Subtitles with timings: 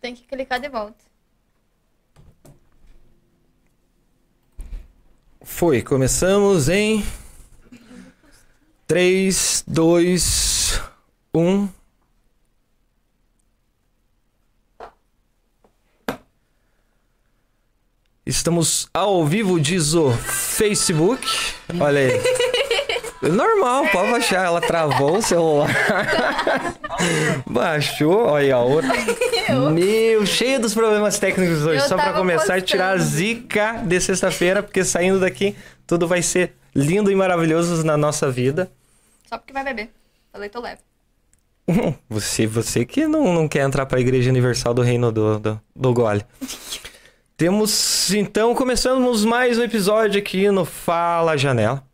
[0.00, 1.08] Tem que clicar de volta.
[5.42, 7.04] Foi, começamos em
[8.86, 10.80] 3, 2,
[11.34, 11.68] 1.
[18.24, 21.26] Estamos ao vivo, diz o Facebook.
[21.80, 22.20] Olha aí.
[23.30, 24.44] Normal, pode baixar.
[24.44, 25.70] Ela travou o celular.
[27.46, 28.90] Baixou, olha a outra.
[29.72, 31.82] Meu, cheio dos problemas técnicos hoje.
[31.82, 36.06] Eu Só pra tava começar a tirar a zica de sexta-feira, porque saindo daqui tudo
[36.06, 38.70] vai ser lindo e maravilhoso na nossa vida.
[39.26, 39.90] Só porque vai beber.
[40.32, 40.80] Falei, tô leve.
[42.08, 45.60] Você, você que não, não quer entrar para a Igreja Universal do Reino do, do,
[45.74, 46.24] do Gole.
[47.36, 51.84] Temos, então, começamos mais um episódio aqui no Fala Janela.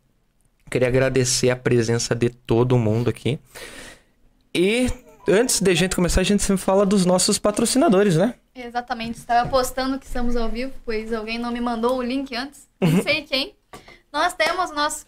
[0.71, 3.37] Queria agradecer a presença de todo mundo aqui.
[4.57, 4.87] E
[5.27, 8.35] antes de a gente começar, a gente sempre fala dos nossos patrocinadores, né?
[8.55, 9.17] Exatamente.
[9.17, 12.65] Estava postando que estamos ao vivo, pois alguém não me mandou o link antes.
[12.79, 13.53] Não sei quem.
[14.13, 15.05] Nós temos o nosso.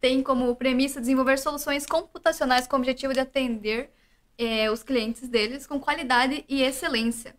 [0.00, 3.90] têm como premissa desenvolver soluções computacionais com o objetivo de atender
[4.36, 7.34] eh, os clientes deles com qualidade e excelência.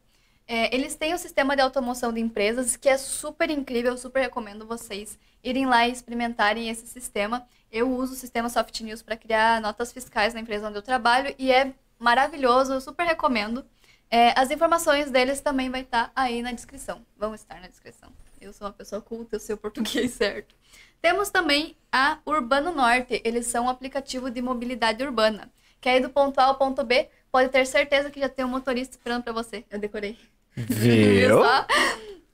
[0.48, 4.22] Eh, eles têm o sistema de automoção de empresas, que é super incrível, eu super
[4.22, 7.48] recomendo vocês irem lá e experimentarem esse sistema.
[7.72, 11.34] Eu uso o sistema Soft News para criar notas fiscais na empresa onde eu trabalho
[11.38, 13.66] e é maravilhoso, eu super recomendo.
[14.10, 17.06] Eh, as informações deles também vai estar aí na descrição.
[17.18, 18.10] Vão estar na descrição.
[18.42, 20.56] Eu sou uma pessoa culta, eu sei o português certo.
[21.02, 23.22] Temos também a Urbano Norte.
[23.24, 25.52] Eles são um aplicativo de mobilidade urbana.
[25.80, 28.50] Quer ir do ponto A ao ponto B, pode ter certeza que já tem um
[28.50, 29.64] motorista esperando pra você.
[29.70, 30.18] Eu decorei.
[30.56, 31.40] Viu?
[31.44, 31.68] Só.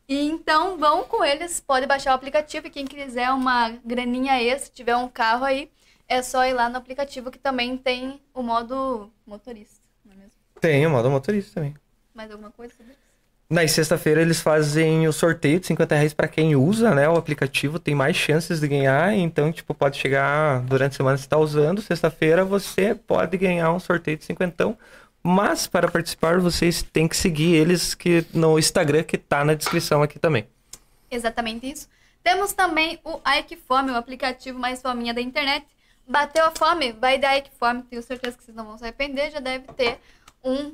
[0.08, 4.74] E então vão com eles, pode baixar o aplicativo e quem quiser uma graninha extra,
[4.74, 5.72] tiver um carro aí,
[6.08, 10.34] é só ir lá no aplicativo que também tem o modo motorista, não é mesmo?
[10.62, 11.74] Tem o modo motorista também.
[12.14, 13.06] Mais alguma coisa sobre isso?
[13.48, 17.08] Na sexta-feira eles fazem o sorteio de 50 reais pra quem usa, né?
[17.08, 21.28] O aplicativo tem mais chances de ganhar, então, tipo, pode chegar durante a semana você
[21.28, 24.76] tá usando, sexta-feira você pode ganhar um sorteio de 50.
[25.28, 30.04] Mas para participar, vocês têm que seguir eles que no Instagram que tá na descrição
[30.04, 30.48] aqui também.
[31.10, 31.90] Exatamente isso.
[32.24, 35.66] Temos também o Ike Fome, o aplicativo mais fominha da internet.
[36.08, 36.92] Bateu a fome?
[36.92, 37.82] Vai dar Ike Fome.
[37.90, 39.32] Tenho certeza que vocês não vão se arrepender.
[39.32, 39.98] Já deve ter
[40.44, 40.74] um,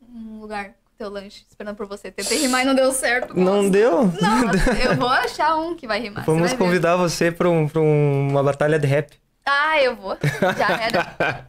[0.00, 2.12] um lugar com teu lanche esperando por você.
[2.12, 3.34] Tentei rimar e não deu certo.
[3.36, 3.70] Não Nossa.
[3.70, 4.06] deu?
[4.06, 4.52] Não,
[4.84, 6.24] eu vou achar um que vai rimar.
[6.24, 6.64] você Vamos vai ver.
[6.64, 9.19] convidar você para um, pra uma batalha de rap.
[9.44, 10.16] Ah, eu vou.
[10.56, 11.46] Já era.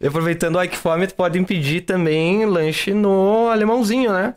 [0.00, 4.34] E aproveitando o Ike Fome, tu pode pedir também lanche no Alemãozinho, né?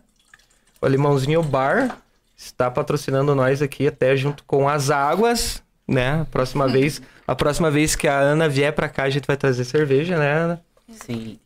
[0.81, 1.97] O Alemãozinho Bar
[2.35, 6.21] está patrocinando nós aqui até junto com as águas, né?
[6.21, 9.37] A próxima vez, a próxima vez que a Ana vier pra cá, a gente vai
[9.37, 10.61] trazer cerveja, né, Ana?
[10.91, 11.39] Sim.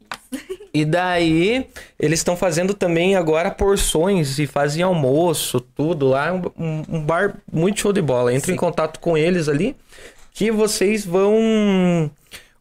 [0.74, 6.31] E daí, eles estão fazendo também agora porções e fazem almoço, tudo lá.
[6.34, 8.34] Um, um bar muito show de bola.
[8.34, 8.59] Entre em Sim.
[8.59, 9.75] contato com eles ali,
[10.38, 12.12] que vocês vão.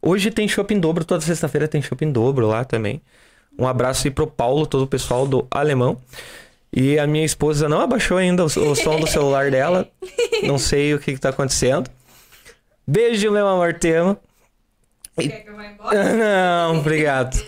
[0.01, 2.99] Hoje tem shopping dobro, toda sexta-feira tem shopping dobro lá também.
[3.57, 6.01] Um abraço aí pro Paulo, todo o pessoal do Alemão.
[6.73, 9.87] E a minha esposa não abaixou ainda o, som do celular dela.
[10.41, 11.87] Não sei o que, que tá acontecendo.
[12.85, 14.17] Beijo, meu amor, te amo.
[15.15, 16.13] Quer que eu vá embora?
[16.17, 17.39] Não, obrigado.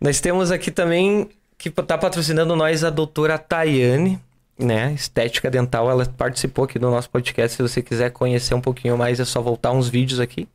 [0.00, 1.28] Nós temos aqui também
[1.58, 4.18] que tá patrocinando nós a doutora Tayane,
[4.58, 4.92] né?
[4.92, 5.90] Estética dental.
[5.90, 7.56] Ela participou aqui do nosso podcast.
[7.56, 10.48] Se você quiser conhecer um pouquinho mais, é só voltar uns vídeos aqui.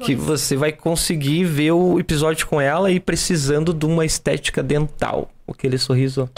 [0.00, 5.30] Que você vai conseguir ver o episódio com ela e precisando de uma estética dental.
[5.48, 6.30] Aquele sorriso.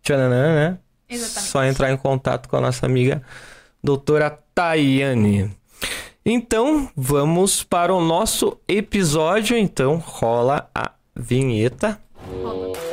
[0.00, 0.78] Tchananã, né?
[1.08, 1.50] Exatamente.
[1.50, 3.20] Só entrar em contato com a nossa amiga
[3.82, 5.50] doutora Tayane.
[6.24, 9.56] Então, vamos para o nosso episódio.
[9.56, 12.00] Então, rola a vinheta.
[12.14, 12.91] Rola.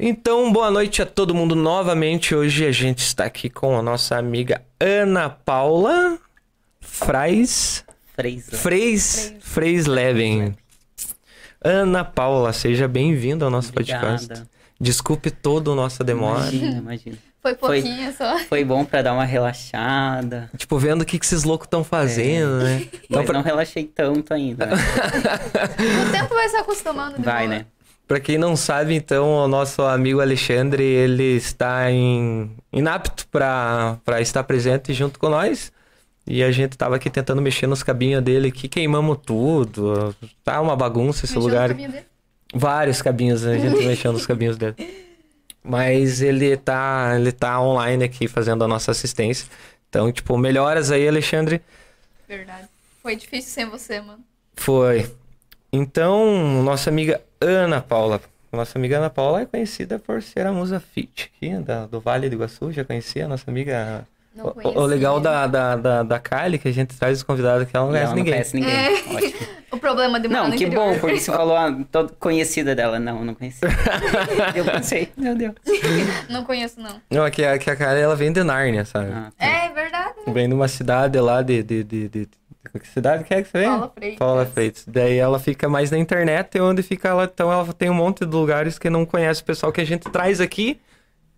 [0.00, 2.34] Então, boa noite a todo mundo novamente.
[2.34, 6.18] Hoje a gente está aqui com a nossa amiga Ana Paula
[6.80, 7.84] Frais.
[8.14, 10.56] Freis Freis Leven.
[11.62, 14.24] Ana Paula, seja bem-vinda ao nosso podcast.
[14.26, 14.48] Obrigada.
[14.80, 16.42] Desculpe toda a nossa demora.
[16.42, 17.16] Imagina, imagina.
[17.42, 17.82] Foi Foi.
[17.82, 18.38] pouquinho só.
[18.40, 20.48] Foi bom pra dar uma relaxada.
[20.56, 22.82] Tipo, vendo o que, que esses loucos estão fazendo, né?
[22.92, 24.66] Então, Mas pra, não relaxei tanto ainda.
[24.66, 24.76] né?
[26.08, 27.16] O tempo vai se acostumando.
[27.16, 27.58] de Vai, boa.
[27.58, 27.66] né?
[28.08, 34.20] Pra quem não sabe, então, o nosso amigo Alexandre, ele está em, inapto pra, pra
[34.22, 35.70] estar presente junto com nós.
[36.26, 40.14] E a gente tava aqui tentando mexer nos cabinhos dele aqui, queimamos tudo.
[40.42, 41.76] Tá uma bagunça esse Mexeu lugar.
[42.54, 44.74] Vários cabinhos, a gente mexendo nos cabinhos dele.
[45.62, 49.46] Mas ele tá, ele tá online aqui fazendo a nossa assistência.
[49.88, 51.60] Então, tipo, melhoras aí, Alexandre.
[52.26, 52.68] Verdade.
[53.02, 54.20] Foi difícil sem você, mano.
[54.54, 55.10] Foi.
[55.72, 58.20] Então, nossa amiga Ana Paula.
[58.50, 62.28] Nossa amiga Ana Paula é conhecida por ser a musa fit aqui, da, do Vale
[62.28, 62.72] do Iguaçu.
[62.72, 64.06] Já conhecia a nossa amiga.
[64.34, 67.68] Não O- o, legal da, da, da, da Kylie, que a gente traz os convidados
[67.68, 68.32] que ela não conhece ela não ninguém.
[68.34, 68.74] conhece ninguém.
[68.74, 68.92] É.
[69.26, 69.58] Ótimo.
[69.70, 70.94] O problema de Não, que interior.
[70.94, 72.98] bom, porque você falou a todo conhecida dela.
[72.98, 73.68] Não, não conhecia.
[74.56, 75.54] Eu pensei, meu Deus.
[76.30, 77.00] Não conheço, não.
[77.10, 79.10] Não, é que, a- que a Kylie, ela vem de Nárnia, sabe?
[79.12, 79.44] Ah, tá.
[79.46, 80.14] É verdade.
[80.26, 80.32] né?
[80.32, 81.62] Vem de uma cidade lá de...
[81.62, 82.28] de, de, de, de-
[82.72, 83.68] Que cidade que é que você vem?
[83.68, 84.18] Paula Freitas.
[84.18, 84.84] Paula Freitas.
[84.86, 87.24] Daí ela fica mais na internet, e onde fica ela.
[87.32, 90.10] Então ela tem um monte de lugares que não conhece o pessoal que a gente
[90.10, 90.80] traz aqui,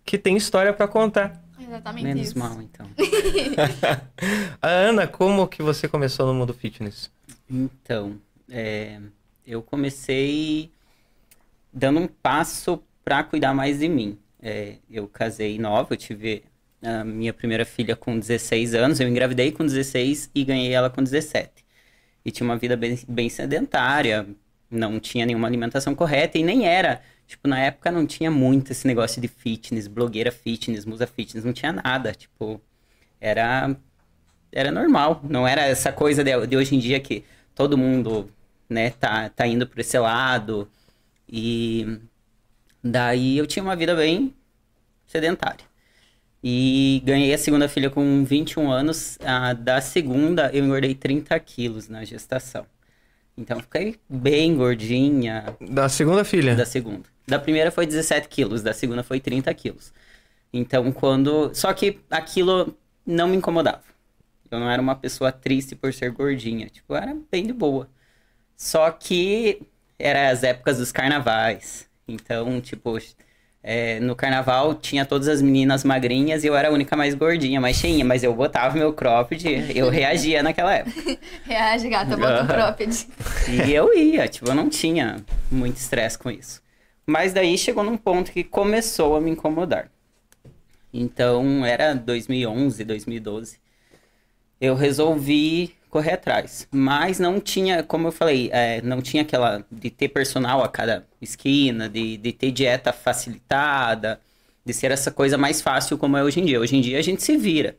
[0.05, 1.41] que tem história pra contar.
[1.59, 2.39] Exatamente Menos isso.
[2.39, 2.85] mal, então.
[4.61, 7.09] A Ana, como que você começou no mundo fitness?
[7.49, 8.15] Então,
[8.49, 8.99] é,
[9.45, 10.71] eu comecei
[11.71, 14.17] dando um passo para cuidar mais de mim.
[14.41, 16.43] É, eu casei nova, eu tive
[16.81, 21.03] a minha primeira filha com 16 anos, eu engravidei com 16 e ganhei ela com
[21.03, 21.63] 17.
[22.25, 24.27] E tinha uma vida bem, bem sedentária,
[24.69, 27.01] não tinha nenhuma alimentação correta e nem era.
[27.27, 31.53] Tipo, na época não tinha muito esse negócio de fitness, blogueira fitness, musa fitness, não
[31.53, 32.13] tinha nada.
[32.13, 32.61] Tipo,
[33.19, 33.75] era
[34.51, 37.23] era normal, não era essa coisa de, de hoje em dia que
[37.55, 38.29] todo mundo,
[38.69, 40.69] né, tá, tá indo por esse lado.
[41.27, 41.99] E
[42.83, 44.33] daí eu tinha uma vida bem
[45.07, 45.70] sedentária.
[46.43, 49.17] E ganhei a segunda filha com 21 anos.
[49.23, 52.65] A da segunda eu engordei 30 quilos na gestação.
[53.37, 56.55] Então fiquei bem gordinha Da segunda filha.
[56.55, 57.03] da segunda.
[57.27, 59.93] Da primeira foi 17 quilos, da segunda foi 30 quilos.
[60.51, 61.51] Então, quando.
[61.53, 63.83] Só que aquilo não me incomodava.
[64.49, 66.67] Eu não era uma pessoa triste por ser gordinha.
[66.67, 67.87] Tipo, era bem de boa.
[68.57, 69.61] Só que
[69.97, 71.87] era as épocas dos carnavais.
[72.05, 72.97] Então, tipo,
[73.63, 77.61] é, no carnaval tinha todas as meninas magrinhas e eu era a única mais gordinha,
[77.61, 78.03] mais cheinha.
[78.03, 81.17] Mas eu botava meu cropped, eu reagia naquela época.
[81.43, 83.07] Reage, gata, bota um cropped.
[83.47, 86.61] E eu ia, tipo, eu não tinha muito estresse com isso.
[87.05, 89.91] Mas daí chegou num ponto que começou a me incomodar.
[90.93, 93.59] Então, era 2011, 2012.
[94.59, 96.67] Eu resolvi correr atrás.
[96.71, 101.05] Mas não tinha, como eu falei, é, não tinha aquela de ter personal a cada
[101.21, 104.19] esquina, de, de ter dieta facilitada,
[104.65, 106.59] de ser essa coisa mais fácil como é hoje em dia.
[106.59, 107.75] Hoje em dia a gente se vira.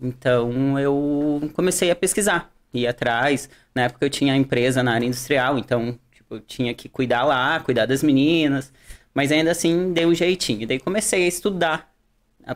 [0.00, 3.48] Então eu comecei a pesquisar, ir atrás.
[3.74, 7.60] Na época eu tinha empresa na área industrial, então tipo, eu tinha que cuidar lá,
[7.60, 8.72] cuidar das meninas,
[9.14, 10.66] mas ainda assim dei um jeitinho.
[10.66, 11.90] Daí comecei a estudar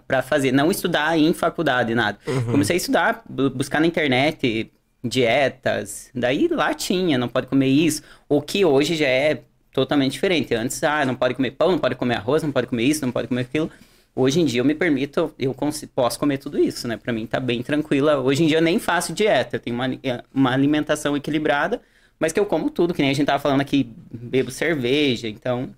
[0.08, 2.19] para fazer, não estudar em faculdade, nada.
[2.50, 4.72] Comecei a estudar, bu- buscar na internet
[5.05, 6.11] dietas.
[6.15, 9.43] Daí lá tinha, não pode comer isso, o que hoje já é
[9.73, 10.55] totalmente diferente.
[10.55, 13.12] Antes, ah, não pode comer pão, não pode comer arroz, não pode comer isso, não
[13.12, 13.71] pode comer aquilo.
[14.17, 15.55] Hoje em dia eu me permito, eu
[15.95, 16.97] posso comer tudo isso, né?
[16.97, 18.19] Pra mim tá bem tranquila.
[18.21, 20.01] Hoje em dia eu nem faço dieta, eu tenho uma, ali-
[20.32, 21.82] uma alimentação equilibrada,
[22.19, 25.70] mas que eu como tudo, que nem a gente tava falando aqui, bebo cerveja, então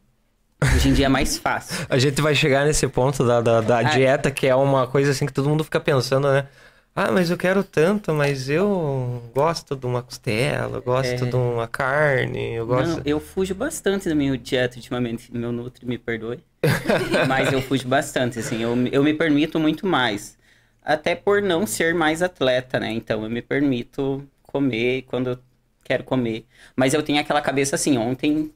[0.74, 1.74] hoje em dia é mais fácil.
[1.88, 3.82] A gente vai chegar nesse ponto da, da, da Ah.
[3.84, 6.46] dieta, que é uma coisa assim que todo mundo fica pensando, né?
[6.98, 11.28] Ah, mas eu quero tanto, mas eu gosto de uma costela, eu gosto É.
[11.28, 12.96] de uma carne, eu gosto.
[12.96, 15.30] Não, eu fujo bastante da minha dieta ultimamente.
[15.30, 16.38] Meu Nutri me perdoe.
[17.28, 18.62] Mas eu fujo bastante, assim.
[18.62, 20.38] Eu, eu me permito muito mais.
[20.82, 22.90] Até por não ser mais atleta, né?
[22.92, 25.38] Então eu me permito comer quando eu
[25.84, 26.46] quero comer.
[26.74, 27.98] Mas eu tenho aquela cabeça assim.
[27.98, 28.50] Ontem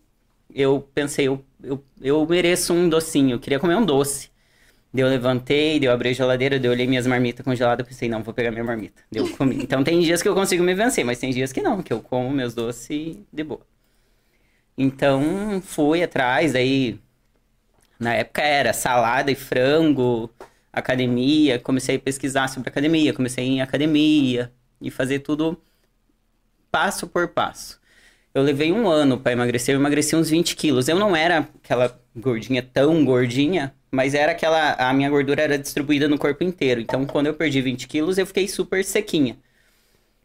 [0.54, 3.35] eu pensei, eu, eu, eu mereço um docinho.
[3.35, 4.30] Eu queria comer um doce.
[4.92, 8.09] Daí eu levantei, daí eu abri a geladeira, daí eu olhei minhas marmitas congeladas, pensei,
[8.09, 9.02] não, vou pegar minha marmita.
[9.11, 9.56] Daí eu comi.
[9.62, 12.00] Então tem dias que eu consigo me vencer, mas tem dias que não, que eu
[12.00, 13.61] como meus doces de boa.
[14.76, 16.99] Então fui atrás, daí
[17.99, 20.30] na época era salada e frango,
[20.73, 25.61] academia, comecei a pesquisar sobre academia, comecei em academia e fazer tudo
[26.70, 27.80] passo por passo.
[28.32, 30.88] Eu levei um ano para emagrecer, eu emagreci uns 20 quilos.
[30.88, 34.75] Eu não era aquela gordinha tão gordinha, mas era aquela.
[34.75, 36.81] A minha gordura era distribuída no corpo inteiro.
[36.81, 39.38] Então, quando eu perdi 20 quilos, eu fiquei super sequinha.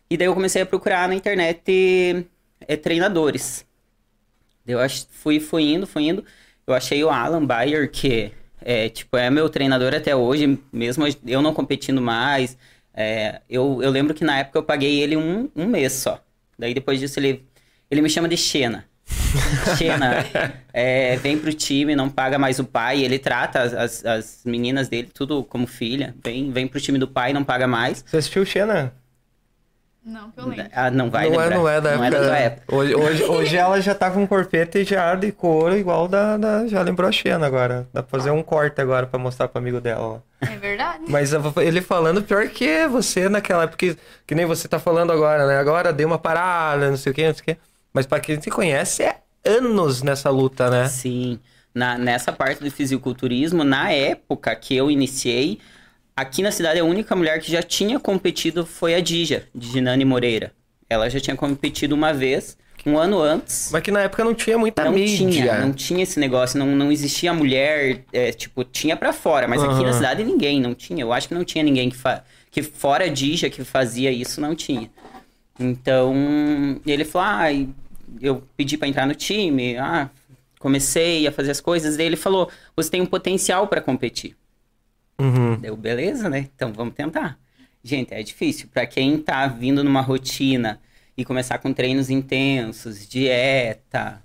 [0.09, 2.27] E daí eu comecei a procurar na internet
[2.67, 3.65] eh, treinadores.
[4.65, 6.23] Eu ach- fui, fui indo, fui indo.
[6.65, 8.31] Eu achei o Alan Bayer, que
[8.67, 12.57] É, tipo, é meu treinador até hoje, mesmo eu não competindo mais.
[12.93, 16.23] É, eu, eu lembro que na época eu paguei ele um, um mês só.
[16.57, 17.45] Daí depois disso ele,
[17.91, 18.85] ele me chama de Xena.
[19.77, 20.25] Xena,
[20.73, 23.03] é, vem pro time, não paga mais o pai.
[23.03, 26.15] Ele trata as, as, as meninas dele tudo como filha.
[26.23, 28.03] Vem, vem pro time do pai, não paga mais.
[28.05, 28.93] Você assistiu o Xena?
[30.03, 30.67] Não, que eu lembro.
[30.71, 31.57] Ah, não vai não, é, lembrar.
[31.57, 32.21] não é da Não época.
[32.21, 32.75] é da época.
[32.75, 36.67] Hoje, hoje, hoje ela já tá com corpeta e já de couro, igual da, da-
[36.67, 37.87] Já lembrou a Xena agora.
[37.91, 40.21] Dá pra fazer um corte agora pra mostrar pro amigo dela.
[40.41, 41.05] É verdade.
[41.07, 43.97] Mas ele falando pior que você naquela época, que,
[44.27, 45.57] que nem você tá falando agora, né?
[45.57, 47.57] Agora deu uma parada, não sei o que, não sei o que.
[47.95, 50.89] Mas pra quem te conhece, é anos nessa luta, né?
[50.89, 51.39] Sim.
[51.73, 55.59] Na, nessa parte do fisiculturismo, na época que eu iniciei,
[56.13, 60.51] aqui na cidade a única mulher que já tinha competido foi a Dija, Ginane Moreira.
[60.89, 63.69] Ela já tinha competido uma vez, um ano antes.
[63.71, 65.29] Mas que na época não tinha muita não mídia.
[65.29, 69.63] tinha, não tinha esse negócio, não, não existia mulher, é, tipo, tinha pra fora, mas
[69.63, 69.83] aqui Aham.
[69.83, 71.01] na cidade ninguém, não tinha.
[71.01, 72.23] Eu acho que não tinha ninguém que, fa...
[72.51, 74.91] que fora a Dija que fazia isso, não tinha.
[75.57, 76.13] Então,
[76.85, 77.45] ele falou, ah,
[78.21, 80.09] eu pedi pra entrar no time, ah,
[80.59, 84.35] comecei a fazer as coisas, daí ele falou, você tem um potencial pra competir.
[85.19, 85.55] Uhum.
[85.57, 86.49] Deu, beleza, né?
[86.55, 87.37] Então vamos tentar.
[87.83, 88.67] Gente, é difícil.
[88.73, 90.79] Pra quem tá vindo numa rotina
[91.15, 94.21] e começar com treinos intensos, dieta,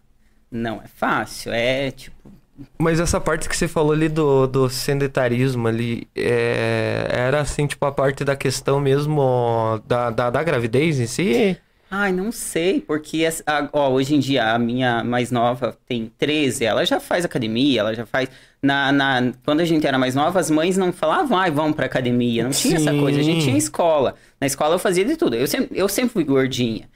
[0.50, 1.52] não é fácil.
[1.52, 2.32] É tipo.
[2.78, 7.84] Mas essa parte que você falou ali do, do sedentarismo ali, é, era assim, tipo,
[7.86, 11.56] a parte da questão mesmo da, da, da gravidez em si?
[11.92, 13.26] Ai, não sei, porque
[13.72, 17.92] ó, hoje em dia a minha mais nova tem 13, ela já faz academia, ela
[17.94, 18.28] já faz.
[18.62, 21.86] Na, na, quando a gente era mais nova, as mães não falavam, ai, vamos pra
[21.86, 22.44] academia.
[22.44, 23.46] Não tinha essa coisa, a gente Sim.
[23.46, 24.14] tinha escola.
[24.40, 25.34] Na escola eu fazia de tudo.
[25.34, 26.88] Eu sempre, eu sempre fui gordinha.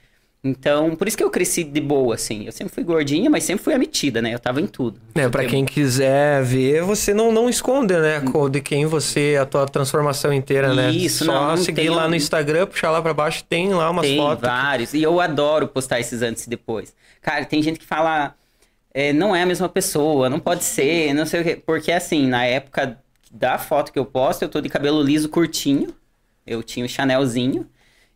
[0.47, 2.45] Então, por isso que eu cresci de boa, assim.
[2.45, 4.31] Eu sempre fui gordinha, mas sempre fui a metida, né?
[4.31, 4.99] Eu tava em tudo.
[5.15, 8.21] É, pra quem quiser ver, você não, não esconde, né?
[8.31, 10.91] co- De quem você, a tua transformação inteira, né?
[10.91, 13.73] Isso, Só não, não seguir tem lá um- no Instagram, puxar lá pra baixo, tem
[13.73, 14.41] lá umas Tem fotos.
[14.47, 14.93] vários.
[14.93, 16.93] E eu adoro postar esses antes e depois.
[17.23, 18.35] Cara, tem gente que fala,
[18.93, 21.61] é, não é a mesma pessoa, não pode ser, não sei o quê.
[21.65, 22.99] Porque assim, na época
[23.31, 25.87] da foto que eu posto, eu tô de cabelo liso curtinho.
[26.45, 27.65] Eu tinha o Chanelzinho.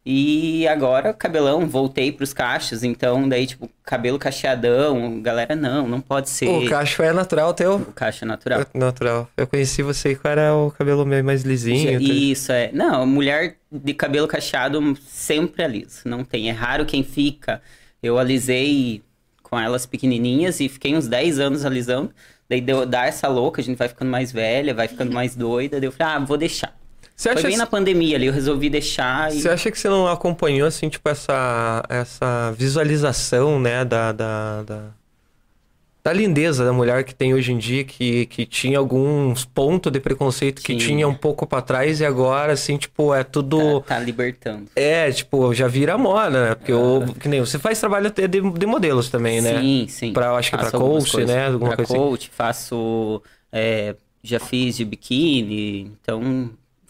[0.05, 2.83] E agora, cabelão, voltei pros cachos.
[2.83, 5.21] Então, daí, tipo, cabelo cacheadão.
[5.21, 6.47] Galera, não, não pode ser.
[6.47, 7.75] O cacho é natural teu?
[7.75, 8.61] O cacho é natural.
[8.61, 9.29] É natural.
[9.35, 11.99] Eu conheci você com era o cabelo meio mais lisinho.
[11.99, 12.13] tá?
[12.13, 12.71] Isso, é.
[12.71, 16.01] Não, mulher de cabelo cacheado sempre alisa.
[16.05, 16.49] Não tem.
[16.49, 17.61] É raro quem fica.
[18.01, 19.03] Eu alisei
[19.43, 22.11] com elas pequenininhas e fiquei uns 10 anos alisando.
[22.47, 25.79] Daí deu dar essa louca, a gente vai ficando mais velha, vai ficando mais doida.
[25.79, 26.78] Daí eu falei, ah, vou deixar.
[27.19, 29.41] Você Foi acha, bem na pandemia ali, eu resolvi deixar e.
[29.41, 34.83] você acha que você não acompanhou, assim, tipo, essa, essa visualização, né, da, da, da,
[36.01, 39.99] da lindeza da mulher que tem hoje em dia, que, que tinha alguns pontos de
[39.99, 40.79] preconceito que Tinha.
[40.79, 43.81] tinha um pouco pra trás e agora, assim, tipo, é tudo...
[43.81, 44.67] Tá, tá libertando.
[44.73, 46.55] É, tipo, já vira moda, né?
[46.55, 49.59] Porque eu, que nem você faz trabalho até de, de modelos também, né?
[49.59, 50.13] Sim, sim.
[50.13, 51.35] Pra- acho que pra Faço algumas coach, coisas.
[51.35, 51.47] né?
[51.47, 52.01] Alguma pra coisa assim.
[52.01, 53.21] coach, faço.
[53.51, 56.49] é, já fiz de biquíni, então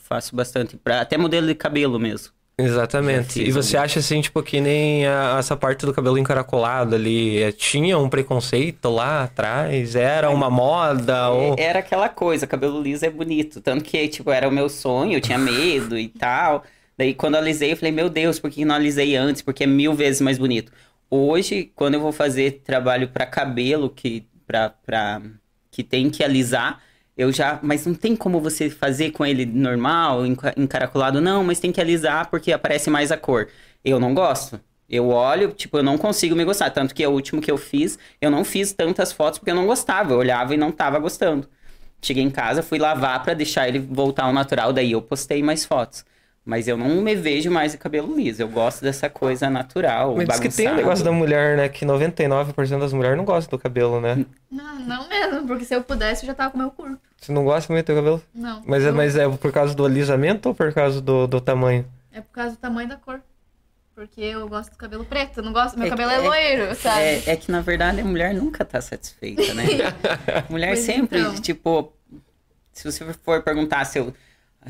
[0.09, 0.75] faço bastante.
[0.77, 2.33] Pra, até modelo de cabelo mesmo.
[2.57, 3.41] Exatamente.
[3.41, 7.53] E você acha assim, tipo, que nem a- essa parte do cabelo encaracolado ali, é,
[7.53, 9.95] tinha um preconceito lá atrás?
[9.95, 11.29] Era uma moda?
[11.29, 11.55] Ou...
[11.57, 13.61] É, Era aquela coisa, cabelo liso é bonito.
[13.61, 16.63] Tanto que, tipo, era o meu sonho, eu tinha medo e tal.
[16.97, 19.41] Daí, quando eu alisei, eu falei, meu Deus, por que não alisei antes?
[19.41, 20.69] Porque é mil vezes mais bonito.
[21.09, 25.21] Hoje, quando eu vou fazer trabalho pra cabelo, que, pra, pra,
[25.71, 26.81] que tem que alisar,
[27.19, 27.59] eu já.
[27.63, 31.21] Mas não tem como você fazer com ele normal, enca- encaracolado?
[31.21, 33.49] Não, mas tem que alisar porque aparece mais a cor.
[33.83, 34.59] Eu não gosto.
[34.89, 36.69] Eu olho, tipo, eu não consigo me gostar.
[36.71, 39.67] Tanto que o último que eu fiz, eu não fiz tantas fotos porque eu não
[39.67, 40.13] gostava.
[40.13, 41.47] Eu olhava e não tava gostando.
[42.01, 45.65] Cheguei em casa, fui lavar pra deixar ele voltar ao natural, daí eu postei mais
[45.65, 46.05] fotos.
[46.45, 48.41] Mas eu não me vejo mais de cabelo liso.
[48.41, 50.77] Eu gosto dessa coisa natural, Mas diz que tem o bagunçado.
[50.77, 51.69] negócio da mulher, né?
[51.69, 54.25] Que 99% das mulheres não gostam do cabelo, né?
[54.49, 56.97] Não, não mesmo, porque se eu pudesse, eu já tava com o meu curto.
[57.17, 58.23] Você não gosta muito do cabelo?
[58.33, 58.63] Não.
[58.65, 61.85] Mas é, eu- mas é por causa do alisamento ou por causa do, do tamanho?
[62.11, 63.21] É por causa do tamanho da cor.
[63.93, 65.77] Porque eu gosto do cabelo preto, não gosto.
[65.77, 67.01] Meu É cabelo é, é- loiro, sabe?
[67.01, 69.65] É, é que, na verdade, a mulher nunca tá satisfeita, né?
[70.33, 71.35] A mulher Pois sempre, então.
[71.35, 71.93] tipo...
[72.71, 74.13] Se você for perguntar se eu,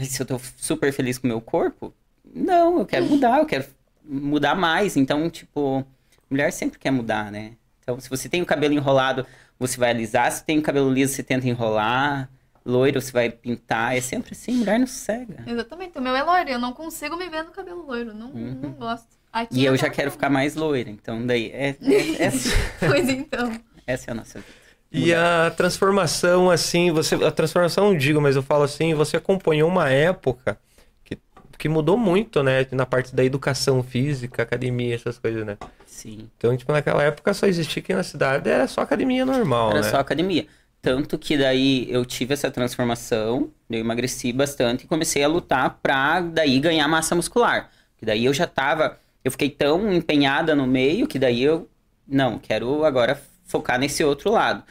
[0.03, 1.93] se eu tô super feliz com o meu corpo,
[2.33, 3.65] não, eu quero mudar, eu quero
[4.03, 4.95] mudar mais.
[4.97, 5.85] Então, tipo,
[6.29, 7.53] mulher sempre quer mudar, né?
[7.81, 9.25] Então, se você tem o cabelo enrolado,
[9.57, 10.31] você vai alisar.
[10.31, 12.29] Se tem o cabelo liso, você tenta enrolar.
[12.65, 13.95] Loiro, você vai pintar.
[13.97, 15.43] É sempre assim, mulher não cega.
[15.47, 18.71] Exatamente, o meu é loiro, eu não consigo me ver no cabelo loiro, não, não
[18.73, 19.07] gosto.
[19.31, 19.61] Aqui Uhum.
[19.61, 20.89] E eu já quero ficar mais loira.
[20.89, 23.51] Então, daí, é, é- essa, Pois então.
[23.87, 24.51] essa é a nossa vida.
[24.91, 27.15] E a transformação, assim, você.
[27.15, 30.57] A transformação, não digo, mas eu falo assim, você acompanhou uma época
[31.03, 31.17] que,
[31.57, 32.65] que mudou muito, né?
[32.71, 35.57] Na parte da educação física, academia, essas coisas, né?
[35.85, 36.29] Sim.
[36.37, 39.89] Então, tipo, naquela época só existia aqui na cidade, era só academia normal, Era né?
[39.89, 40.47] só academia.
[40.81, 46.21] Tanto que daí eu tive essa transformação, eu emagreci bastante e comecei a lutar pra
[46.21, 47.69] daí ganhar massa muscular.
[47.97, 51.67] Que daí eu já tava, eu fiquei tão empenhada no meio que daí eu,
[52.07, 54.63] não, quero agora focar nesse outro lado.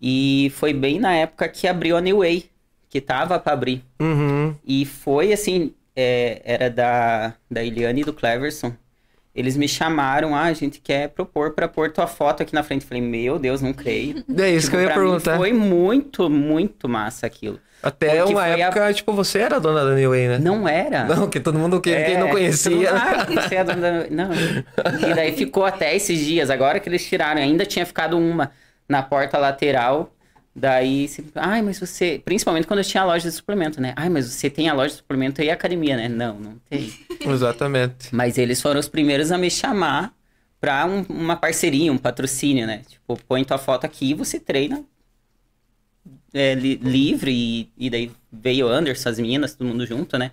[0.00, 2.46] E foi bem na época que abriu a New Way,
[2.88, 3.82] que tava pra abrir.
[4.00, 4.54] Uhum.
[4.64, 8.72] E foi assim, é, era da, da Eliane e do Cleverson.
[9.34, 12.82] Eles me chamaram, ah, a gente quer propor pra pôr tua foto aqui na frente.
[12.82, 14.24] Eu falei, meu Deus, não creio.
[14.38, 15.36] É isso que eu ia Tipo, mim perguntar.
[15.36, 17.60] Foi muito, muito massa aquilo.
[17.82, 20.38] Até porque uma foi a- época, tipo, você era a dona da New Way, né?
[20.38, 21.04] Não era.
[21.04, 22.90] Não, que todo mundo, que quem não É, conhecia.
[22.96, 24.30] Ah, você é a dona da- Não.
[25.10, 26.48] E daí ficou até esses dias.
[26.48, 28.50] Agora que eles tiraram, ainda tinha ficado uma
[28.88, 30.12] na porta lateral.
[30.54, 32.20] Daí, se- ai, mas você.
[32.24, 33.92] Principalmente quando eu tinha a loja de suplemento, né?
[33.96, 36.08] Ai, mas você tem a loja de suplemento e a academia, né?
[36.08, 36.92] Não, não tem.
[37.20, 38.14] Exatamente.
[38.14, 40.14] Mas eles foram os primeiros a me chamar
[40.60, 42.82] pra um- uma parceria, um patrocínio, né?
[42.88, 44.82] Tipo, põe tua foto aqui e você treina
[46.32, 47.30] é, li- livre.
[47.32, 50.30] E, e daí veio o Anderson, as meninas, todo mundo junto, né?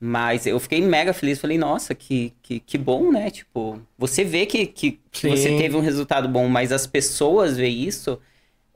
[0.00, 1.40] Mas eu fiquei mega feliz.
[1.40, 3.30] Falei, nossa, que, que, que bom, né?
[3.30, 7.68] Tipo, você vê que, que, que você teve um resultado bom, mas as pessoas vê
[7.68, 8.20] isso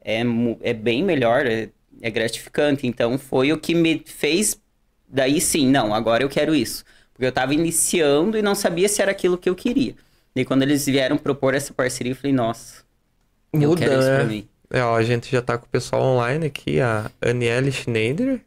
[0.05, 0.23] é,
[0.62, 1.69] é bem melhor, é,
[2.00, 2.87] é gratificante.
[2.87, 4.61] Então foi o que me fez.
[5.09, 6.85] Daí sim, não, agora eu quero isso.
[7.12, 9.95] Porque eu tava iniciando e não sabia se era aquilo que eu queria.
[10.35, 12.83] Daí quando eles vieram propor essa parceria, eu falei, nossa,
[13.52, 14.25] eu Muda, quero isso pra né?
[14.25, 14.49] mim.
[14.71, 18.41] É, ó, a gente já tá com o pessoal online aqui, a Aniele Schneider.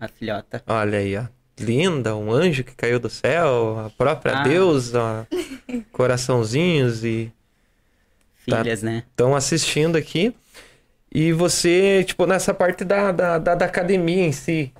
[0.00, 0.62] A filhota.
[0.66, 1.35] Olha aí, ó.
[1.58, 4.42] Linda, um anjo que caiu do céu, a própria Ah.
[4.42, 5.26] deusa,
[5.92, 7.32] coraçãozinhos e
[8.48, 8.58] Tá.
[8.58, 9.02] Filhas, né?
[9.10, 10.32] estão assistindo aqui.
[11.12, 14.72] E você, tipo, nessa parte da, da, da, da academia em si,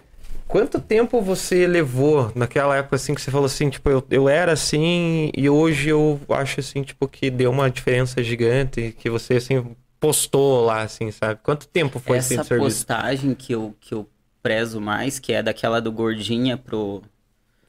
[0.47, 4.53] quanto tempo você levou naquela época assim que você falou assim, tipo, eu, eu era
[4.53, 9.65] assim e hoje eu acho assim, tipo, que deu uma diferença gigante, que você assim
[9.99, 11.41] postou lá, assim, sabe?
[11.43, 14.07] Quanto tempo foi Essa postagem que eu, que eu
[14.47, 17.03] prezo mais, que é daquela do Gordinha pro.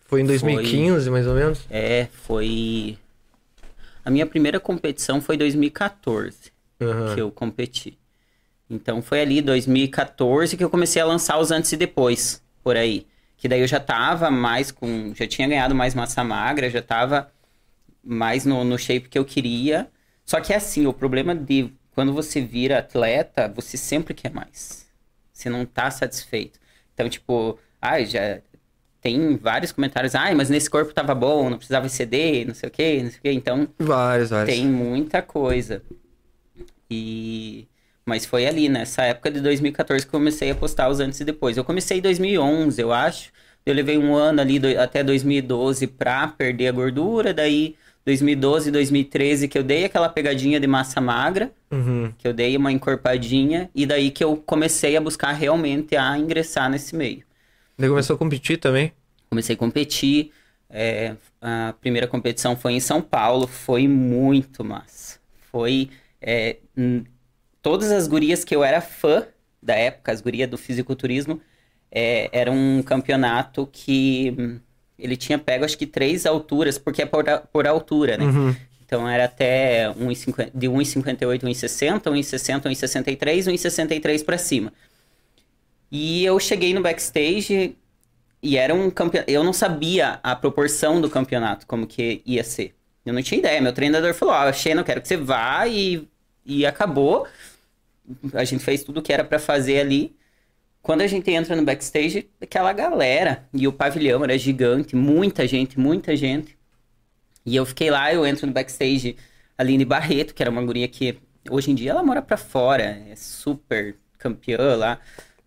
[0.05, 1.65] Foi em 2015, mais ou menos?
[1.71, 2.99] É, foi.
[4.05, 7.15] A minha primeira competição foi 2014 Aham.
[7.15, 7.97] que eu competi.
[8.69, 13.07] Então foi ali 2014 que eu comecei a lançar os antes e depois, por aí.
[13.37, 15.15] Que daí eu já tava mais com.
[15.15, 17.31] Já tinha ganhado mais massa magra, já tava
[18.03, 19.87] mais no, no shape que eu queria.
[20.23, 24.85] Só que é assim, o problema de quando você vira atleta, você sempre quer mais.
[25.33, 26.59] Você não tá satisfeito.
[26.97, 28.41] Então, tipo, ai, já
[28.99, 32.71] tem vários comentários, ai, mas nesse corpo tava bom, não precisava exceder, não sei o
[32.71, 33.31] quê, não sei o quê.
[33.33, 34.55] Então, Vários, vários.
[34.55, 35.83] tem muita coisa.
[36.89, 37.67] E
[38.05, 41.25] mas foi ali nessa época de 2014 que eu comecei a postar os antes e
[41.25, 41.57] depois.
[41.57, 43.31] Eu comecei em 2011, eu acho.
[43.65, 47.75] Eu levei um ano ali do- até 2012 pra perder a gordura, daí
[48.08, 52.13] 2012, 2013 que eu dei aquela pegadinha de massa magra, Uhum.
[52.17, 56.70] que eu dei uma encorpadinha e daí que eu comecei a buscar realmente a ingressar
[56.70, 57.24] nesse meio.
[57.78, 58.93] Ele começou a competir também?
[59.30, 60.32] Comecei a competir.
[60.70, 63.46] é, a primeira competição foi em São Paulo.
[63.46, 65.20] Foi muito massa.
[65.52, 65.89] Foi.
[66.22, 66.58] é,
[67.62, 69.26] todas as gurias que eu era fã
[69.62, 71.41] da época, as gurias do fisiculturismo,
[71.91, 74.60] é, era um campeonato que hum,
[74.97, 78.25] ele tinha pego acho que três alturas, porque é por, por altura, né?
[78.25, 78.55] Uhum.
[78.86, 84.71] Então era até 1,50 de 1,58, 1,60, 1,60, 1,63, 1,63 para cima.
[85.91, 87.75] E eu cheguei no backstage
[88.41, 89.29] e era um campeonato.
[89.29, 92.73] Eu não sabia a proporção do campeonato, como que ia ser.
[93.05, 93.62] Eu não tinha ideia.
[93.62, 96.07] Meu treinador falou: Ó, Xena, eu quero que você vá e,
[96.45, 97.27] e acabou.
[98.33, 100.15] A gente fez tudo o que era pra fazer ali.
[100.88, 103.45] Quando a gente entra no backstage, aquela galera.
[103.54, 106.58] E o pavilhão era gigante, muita gente, muita gente.
[107.45, 109.17] E eu fiquei lá, eu entro no backstage,
[109.58, 111.19] Aline Barreto, que era uma guria que
[111.50, 114.97] hoje em dia ela mora pra fora, é super campeã lá.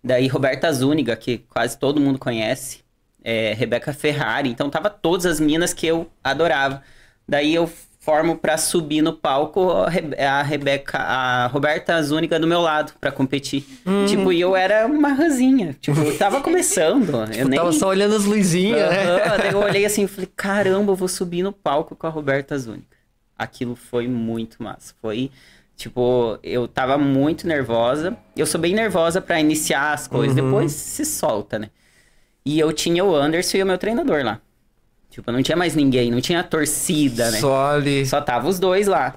[0.05, 2.81] Daí Roberta Zúñiga, que quase todo mundo conhece.
[3.25, 4.51] É, Rebeca Ferrari.
[4.51, 6.83] Então tava todas as minas que eu adorava.
[7.27, 7.67] Daí eu
[8.03, 12.93] formo pra subir no palco a, Re- a Rebeca, a Roberta Zúñiga do meu lado
[12.99, 13.63] pra competir.
[14.09, 15.77] Tipo, e eu era uma ranzinha.
[15.81, 17.11] Tipo, eu tava começando.
[17.15, 17.59] eu Tipo, nem...
[17.59, 19.03] tava só olhando as luzinhas, né?
[19.23, 22.11] Aham, Daí eu olhei assim e falei, caramba, eu vou subir no palco com a
[22.11, 22.87] Roberta Zúñiga.
[23.39, 24.95] Aquilo foi muito massa.
[25.01, 25.31] Foi,
[25.77, 28.17] tipo, eu tava muito nervosa.
[28.35, 30.45] Eu sou bem nervosa pra iniciar as coisas, Uhum.
[30.47, 31.69] depois se solta, né?
[32.47, 34.41] E eu tinha o Anderson e o meu treinador lá.
[35.11, 37.41] Tipo, não tinha mais ninguém, não tinha torcida, né?
[37.41, 38.07] Só ali.
[38.07, 39.17] Só tava os dois lá.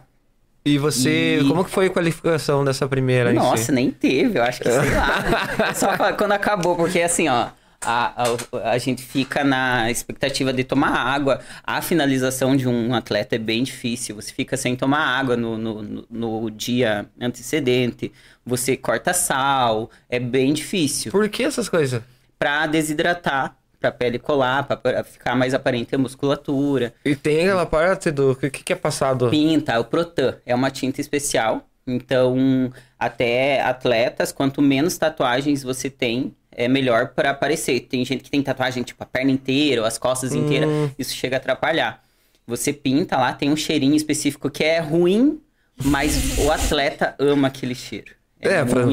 [0.66, 3.32] E você, E- como que foi a qualificação dessa primeira?
[3.32, 3.40] em si?
[3.44, 5.74] Nossa, nem teve, eu acho que sei lá.
[5.76, 7.50] Só quando acabou, porque assim, ó,
[7.86, 11.42] a, a, a gente fica na expectativa de tomar água.
[11.66, 14.16] A finalização de um atleta é bem difícil.
[14.16, 18.10] Você fica sem tomar água no, no, no- no dia antecedente,
[18.46, 21.12] você corta sal, é bem difícil.
[21.12, 22.02] Por que essas coisas?
[22.40, 26.94] Pra desidratar, pra pele colar, pra, ficar mais aparente a musculatura.
[27.04, 28.32] E tem aquela parte do.
[28.32, 29.30] O que, que é passado?
[29.30, 31.68] Pinta, o Protan é uma tinta especial.
[31.86, 37.82] Então, até atletas, quanto menos tatuagens você tem, é melhor para aparecer.
[37.82, 41.36] Tem gente que tem tatuagem tipo a perna inteira, ou as costas inteiras, isso chega
[41.36, 42.02] a atrapalhar.
[42.48, 45.42] Você pinta lá, tem um cheirinho específico que é ruim,
[45.84, 48.14] mas o atleta ama aquele cheiro.
[48.44, 48.84] É, É, pra,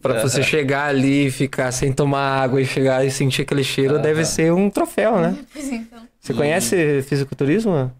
[0.00, 3.98] pra- você chegar ali e ficar sem tomar água e chegar e sentir aquele cheiro,
[3.98, 5.36] deve ser um troféu, né?
[5.52, 6.00] Pois então.
[6.20, 7.92] Você conhece fisiculturismo?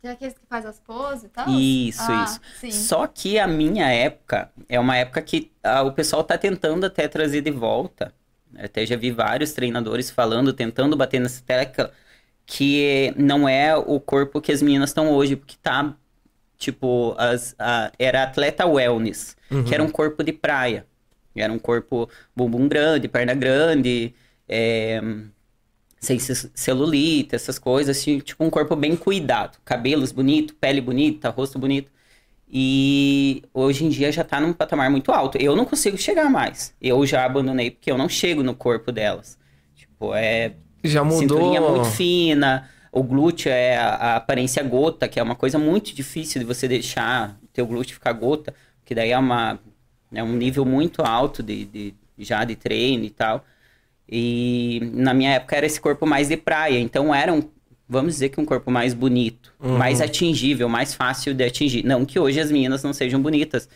[0.00, 1.48] Tem aqueles que faz as poses e tal?
[1.48, 2.40] Isso, Ah, isso.
[2.60, 2.70] Sim.
[2.70, 7.08] Só que a minha época é uma época que ah, o pessoal tá tentando até
[7.08, 8.12] trazer de volta.
[8.56, 11.90] Até já vi vários treinadores falando, tentando bater nessa tecla,
[12.46, 15.94] que não é o corpo que as meninas estão hoje, porque tá,
[16.58, 20.86] tipo, as, a- era atleta wellness, que era um corpo de praia.
[21.34, 24.14] Era um corpo bumbum grande, perna grande,
[24.48, 25.00] é,
[26.00, 29.58] sem ce- celulite, essas coisas, assim, tipo um corpo bem cuidado.
[29.64, 31.90] Cabelos bonito, pele bonita, rosto bonito.
[32.48, 35.38] E hoje em dia já tá num patamar muito alto.
[35.38, 36.74] Eu não consigo chegar mais.
[36.80, 39.38] Eu já abandonei porque eu não chego no corpo delas.
[39.74, 41.18] Tipo, é Já mudou.
[41.20, 45.94] cinturinha muito fina, o glúteo é a, a aparência gota, que é uma coisa muito
[45.94, 48.54] difícil de você deixar teu glúteo ficar gota,
[48.84, 49.58] que daí é uma
[50.14, 53.44] é um nível muito alto de, de já de treino e tal.
[54.08, 57.42] E na minha época era esse corpo mais de praia, então era um,
[57.86, 61.84] vamos dizer que um corpo mais bonito, mais atingível, mais fácil de atingir.
[61.84, 63.68] Não que hoje as meninas não sejam bonitas,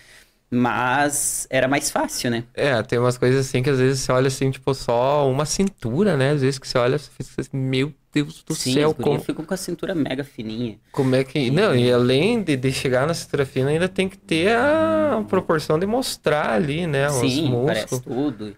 [0.50, 2.44] mas era mais fácil, né?
[2.54, 6.16] É, tem umas coisas assim que às vezes você olha assim, tipo, só uma cintura,
[6.16, 6.30] né?
[6.30, 9.44] Às vezes que você olha, você fica assim, meu Deus do Sim, céu, como, ficam
[9.44, 10.78] com a cintura mega fininha.
[10.90, 11.50] como é que.
[11.50, 15.78] Não, e além de, de chegar na cintura fina, ainda tem que ter a proporção
[15.78, 17.08] de mostrar ali, né?
[17.08, 18.04] Os Sim, parece músculos.
[18.04, 18.56] tudo.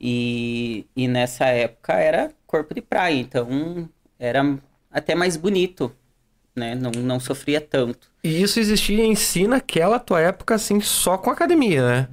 [0.00, 4.58] E, e nessa época era corpo de praia, então era
[4.90, 5.94] até mais bonito,
[6.54, 6.74] né?
[6.74, 8.10] Não, não sofria tanto.
[8.22, 12.08] E isso existia em si naquela tua época, assim, só com academia, né?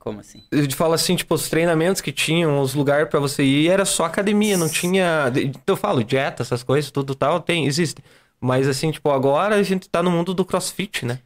[0.00, 0.42] Como assim?
[0.50, 4.06] Eu falo assim, tipo, os treinamentos que tinham, os lugares pra você ir, era só
[4.06, 5.30] academia, não tinha.
[5.66, 8.02] Eu falo, dieta, essas coisas, tudo tal, tem, existe.
[8.40, 11.20] Mas assim, tipo, agora a gente tá no mundo do crossfit, né?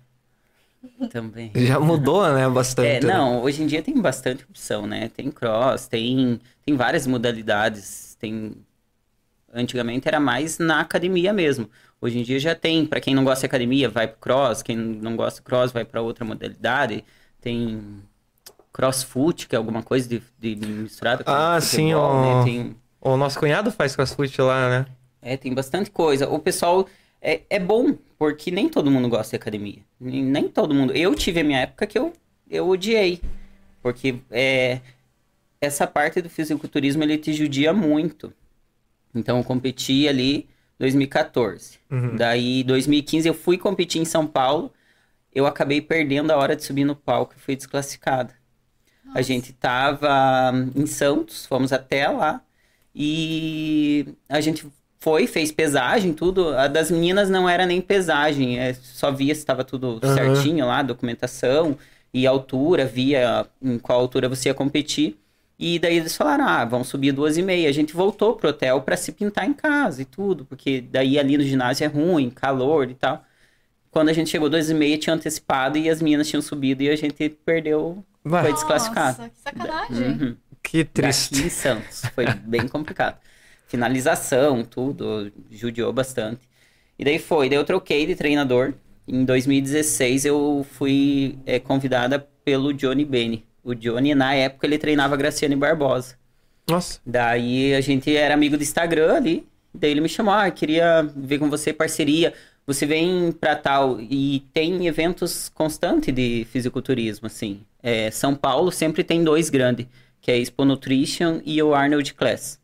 [1.10, 1.50] Também.
[1.56, 3.06] Já mudou, né, É, bastante.
[3.06, 3.14] né?
[3.14, 5.08] não, hoje em dia tem bastante opção, né?
[5.08, 8.16] Tem cross, tem, tem várias modalidades.
[8.20, 8.52] Tem.
[9.52, 11.70] Antigamente era mais na academia mesmo.
[12.00, 12.84] Hoje em dia já tem.
[12.87, 14.62] Pra quem não gosta de academia, vai pro cross.
[14.62, 17.04] Quem não gosta de cross, vai pra outra modalidade.
[17.40, 17.80] Tem
[18.74, 22.38] crossfoot, que é alguma coisa de, de misturada com Ah, futebol, sim, ó.
[22.40, 22.44] né?
[22.44, 24.87] Tem, O nosso cunhado faz crossfit lá, né?
[25.22, 26.28] é, tem bastante coisa.
[26.28, 26.87] O pessoal
[27.22, 29.78] é, é bom, porque nem todo mundo gosta de academia.
[30.00, 30.92] Nem, nem todo mundo.
[30.94, 32.12] Eu tive a minha época que eu,
[32.50, 33.22] eu odiei.
[33.82, 34.80] Porque é,
[35.60, 38.32] essa parte do fisiculturismo ele te judia muito.
[39.14, 41.78] Então eu competi ali 2014.
[42.16, 44.72] Daí 2015 eu fui competir em São Paulo.
[45.34, 48.34] Eu acabei perdendo a hora de subir no palco e fui desclassificada.
[49.14, 52.42] A gente tava em Santos, fomos até lá
[52.94, 54.66] e a gente
[55.00, 56.48] foi, fez pesagem, tudo.
[56.57, 60.14] A das meninas não era nem pesagem, é, só via se estava tudo Aham.
[60.14, 61.79] certinho lá, documentação
[62.12, 65.18] e altura, via em qual altura você ia competir.
[65.59, 67.68] E daí eles falaram, ah, vão subir duas e meia.
[67.68, 71.37] A gente voltou pro hotel para se pintar em casa e tudo, porque daí ali
[71.38, 73.24] no ginásio é ruim, calor e tal.
[73.94, 76.90] Quando a gente chegou duas e meia, tinha antecipado e as meninas tinham subido e
[76.90, 78.42] a gente perdeu, Vai.
[78.42, 79.18] foi desclassificado.
[79.18, 80.09] Nossa, que sacanagem.
[80.09, 80.37] Uhum.
[80.61, 81.35] Que triste.
[81.35, 82.02] Daqui em Santos.
[82.12, 83.16] Foi bem complicado.
[83.68, 86.40] Finalização, tudo, judiou bastante.
[86.98, 88.74] E daí foi, daí eu troquei de treinador.
[89.07, 93.46] Em 2016 eu fui é, convidada pelo Johnny Beni.
[93.62, 96.16] O Johnny, na época, ele treinava a Graciane Barbosa.
[96.68, 96.98] Nossa.
[97.07, 99.46] Daí a gente era amigo do Instagram ali.
[99.72, 102.35] Daí ele me chamou, ah, queria ver com você parceria.
[102.66, 104.00] Você vem pra tal.
[104.00, 107.61] E tem eventos constantes de fisiculturismo, assim.
[107.83, 109.87] É, São Paulo sempre tem dois grandes,
[110.20, 112.59] que é Expo Nutrition e o Arnold Class.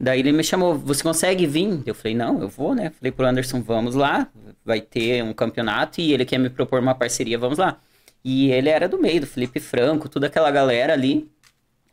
[0.00, 1.82] Daí ele me chamou, você consegue vir?
[1.84, 2.90] Eu falei, não, eu vou, né?
[2.90, 4.28] Falei pro Anderson, vamos lá,
[4.64, 7.80] vai ter um campeonato e ele quer me propor uma parceria, vamos lá.
[8.24, 11.28] E ele era do meio, do Felipe Franco, toda aquela galera ali,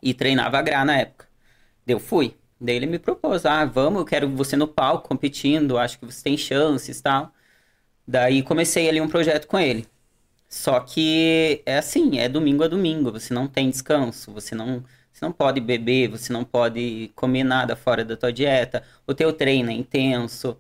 [0.04, 1.28] e treinava a Gra na época.
[1.88, 2.36] Eu fui.
[2.60, 6.24] Daí ele me propôs, ah, vamos, eu quero você no palco competindo, acho que você
[6.24, 7.32] tem chances e tal.
[8.08, 9.88] Daí comecei ali um projeto com ele.
[10.50, 15.26] Só que é assim, é domingo a domingo, você não tem descanso, você não, você
[15.26, 19.70] não pode beber, você não pode comer nada fora da tua dieta, o teu treino
[19.72, 20.58] é intenso.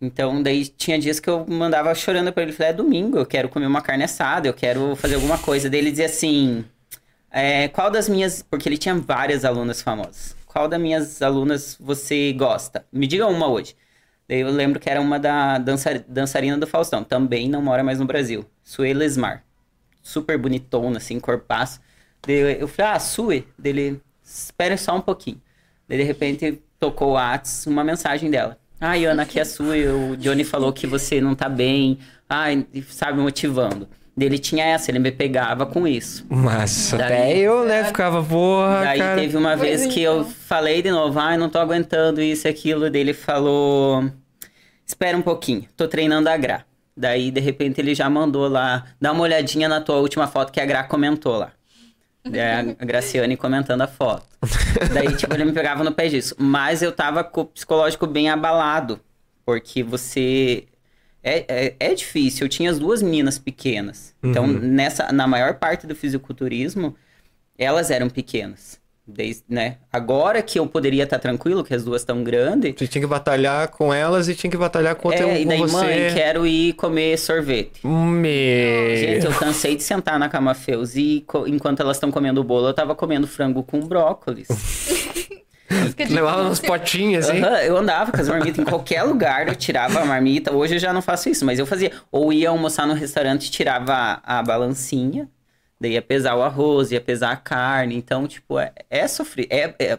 [0.00, 3.48] Então, daí tinha dias que eu mandava chorando pra ele, falei, é domingo, eu quero
[3.48, 5.70] comer uma carne assada, eu quero fazer alguma coisa.
[5.70, 6.64] Daí ele dizia assim,
[7.30, 12.32] é, qual das minhas, porque ele tinha várias alunas famosas, qual das minhas alunas você
[12.32, 12.86] gosta?
[12.90, 13.76] Me diga uma hoje.
[14.26, 17.98] Daí eu lembro que era uma da dança, dançarina do Faustão, também não mora mais
[17.98, 19.44] no Brasil, Sue Lesmar.
[20.02, 21.78] Super bonitona, assim, corpaço.
[22.26, 25.42] Daí eu falei, ah, Sue, dele, espere só um pouquinho.
[25.86, 28.58] Daí de repente tocou o Whats, uma mensagem dela.
[28.80, 32.66] Ai, Ana, aqui é a Sue, o Johnny falou que você não tá bem, ai,
[32.88, 33.86] sabe, motivando.
[34.16, 36.24] Dele tinha essa, ele me pegava com isso.
[36.30, 39.20] Mas Daí- até eu, né, ficava, porra, Daí cara.
[39.20, 40.30] teve uma vez que eu então.
[40.46, 42.88] falei de novo, ai, não tô aguentando isso e aquilo.
[42.90, 44.10] Daí ele falou,
[44.86, 46.64] espera um pouquinho, tô treinando a Gra.
[46.96, 50.60] Daí, de repente, ele já mandou lá, dá uma olhadinha na tua última foto que
[50.60, 51.52] a Gra comentou lá.
[52.24, 54.24] A a Graciane comentando a foto.
[54.94, 56.34] Daí, tipo, ele me pegava no pé disso.
[56.38, 58.98] Mas eu tava com o psicológico bem abalado.
[59.44, 60.64] Porque você.
[61.28, 62.44] É, é, é difícil.
[62.44, 64.14] Eu tinha as duas meninas pequenas.
[64.22, 64.58] Então, Uhum.
[64.60, 66.94] nessa, na maior parte do fisiculturismo,
[67.58, 68.78] elas eram pequenas.
[69.08, 69.76] Desde, né?
[69.92, 72.74] Agora que eu poderia estar tranquilo, que as duas estão grandes.
[72.76, 75.58] Você tinha que batalhar com elas e tinha que batalhar com, teu, É, e daí,
[75.60, 75.76] você.
[75.76, 77.86] mãe, quero ir comer sorvete.
[77.86, 78.96] Me...
[78.96, 82.66] Gente, eu cansei de sentar na cama Feus e enquanto elas estão comendo o bolo,
[82.66, 84.48] eu tava comendo frango com brócolis.
[85.68, 86.14] Difícil.
[86.14, 87.42] Levava nos potinhos, assim.
[87.42, 90.52] Aham, eu andava com as marmitas em qualquer lugar, eu tirava a marmita.
[90.54, 91.92] Hoje eu já não faço isso, mas eu fazia.
[92.10, 95.28] Ou ia almoçar no restaurante, tirava a, a balancinha,
[95.80, 97.96] daí ia pesar o arroz, ia pesar a carne.
[97.96, 99.46] Então, tipo, é, é sofrer.
[99.50, 99.98] É, é-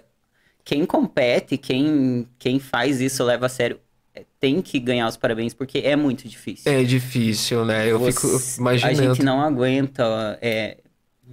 [0.64, 3.80] quem compete, quem, quem faz isso, leva a sério,
[4.14, 6.70] é, tem que ganhar os parabéns, porque é muito difícil.
[6.72, 7.90] É difícil, né?
[7.90, 9.02] Eu fico Você- imaginando.
[9.02, 10.38] A gente não aguenta.
[10.42, 10.78] É,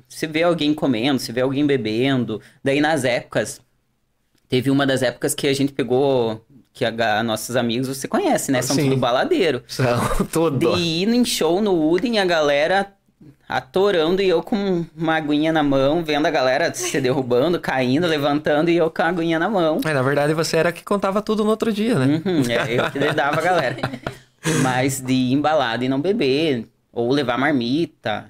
[0.09, 2.41] você vê alguém comendo, você vê alguém bebendo.
[2.63, 3.61] Daí nas épocas,
[4.55, 6.41] teve uma das épocas que a gente pegou,
[6.73, 8.63] que a, ga- nossos amigos você conhece, né?
[8.63, 8.85] São Sim.
[8.85, 9.65] tudo baladeiro.
[9.67, 9.85] São
[10.33, 10.59] tudo.
[10.77, 12.87] De ir em show no Wooden, a galera
[13.49, 18.71] atorando e eu com uma aguinha na mão, vendo a galera se derrubando, caindo, levantando
[18.71, 19.81] e eu com a aguinha na mão.
[19.83, 22.23] Mas, na verdade, você era que contava tudo no outro dia, né?
[22.25, 23.77] Uhum, é, eu que dava a galera.
[24.63, 28.27] Mas de ir embalado e não beber, ou levar marmita,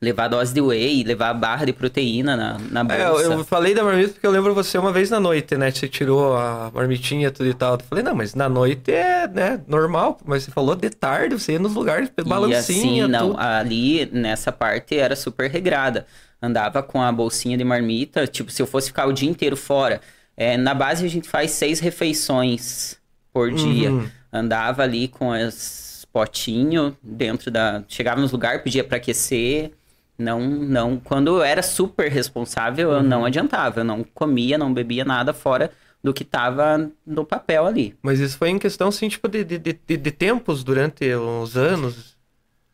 [0.00, 3.24] levar dose de whey, levar barra de proteína na, na É, eu, bolsa.
[3.32, 5.70] eu falei da marmita porque eu lembro você uma vez na noite, né?
[5.72, 7.74] Você tirou a marmitinha tudo e tal.
[7.74, 10.18] Eu falei, não, mas na noite é, né, normal.
[10.24, 13.40] Mas você falou de tarde, você ia nos lugares, E balancinha, assim, não, tudo.
[13.40, 16.06] ali nessa parte era super regrada.
[16.40, 20.00] Andava com a bolsinha de marmita, tipo, se eu fosse ficar o dia inteiro fora.
[20.36, 22.96] é, na base a gente faz seis refeições
[23.32, 23.90] por dia.
[23.90, 24.08] Uhum.
[24.32, 27.82] Andava ali com as potinho dentro da.
[27.88, 29.72] Chegava nos lugares, pedia pra aquecer.
[30.18, 30.98] Não, não.
[30.98, 33.02] Quando eu era super responsável, eu Uhum.
[33.02, 33.80] não adiantava.
[33.80, 35.70] Eu não comia, não bebia nada fora
[36.02, 37.96] do que tava no papel ali.
[38.02, 42.16] Mas isso foi em questão, assim, tipo, de, de, de, de tempos durante os anos.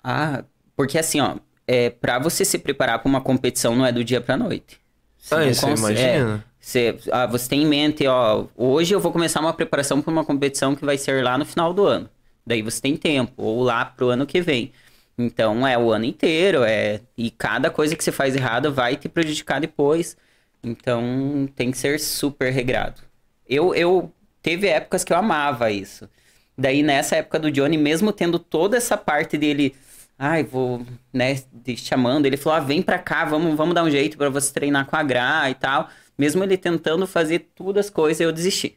[0.03, 0.45] Ah,
[0.77, 4.21] porque assim, ó, é, pra você se preparar pra uma competição não é do dia
[4.21, 4.79] pra noite.
[5.19, 6.45] Você ah, isso, cons- é, imagina.
[6.61, 10.25] você, ah, você tem em mente, ó, hoje eu vou começar uma preparação pra uma
[10.25, 12.09] competição que vai ser lá no final do ano.
[12.47, 14.71] Daí você tem tempo, ou lá pro ano que vem.
[15.17, 19.09] Então é o ano inteiro, é e cada coisa que você faz errado vai te
[19.09, 20.17] prejudicar depois.
[20.63, 23.01] Então tem que ser super regrado.
[23.49, 26.09] Eu, eu teve épocas que eu amava isso.
[26.57, 29.75] Daí nessa época do Johnny, mesmo tendo toda essa parte dele,
[30.19, 33.91] ai, vou, né, te chamando, ele falou: "Ah, vem pra cá, vamos, vamos dar um
[33.91, 35.89] jeito pra você treinar com a Gra e tal".
[36.17, 38.77] Mesmo ele tentando fazer tudo as coisas, eu desisti.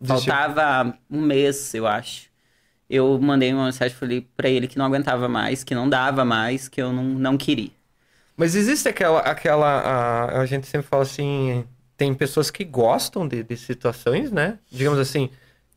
[0.00, 0.32] Desistiu.
[0.32, 2.33] Faltava um mês, eu acho.
[2.88, 6.68] Eu mandei uma mensagem, falei pra ele que não aguentava mais, que não dava mais,
[6.68, 7.70] que eu não, não queria.
[8.36, 11.64] Mas existe aquela, aquela a, a gente sempre fala assim,
[11.96, 14.58] tem pessoas que gostam de, de situações, né?
[14.70, 15.30] Digamos assim,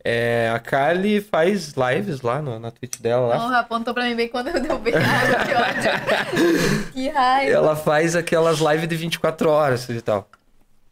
[0.04, 3.40] é, a Kali faz lives lá no- na Twitch dela lá.
[3.40, 6.92] Porra, apontou pra mim bem quando eu derrubei a água, que ódio.
[6.94, 7.52] que raiva.
[7.52, 10.30] Ela faz aquelas lives de 24 horas e tal.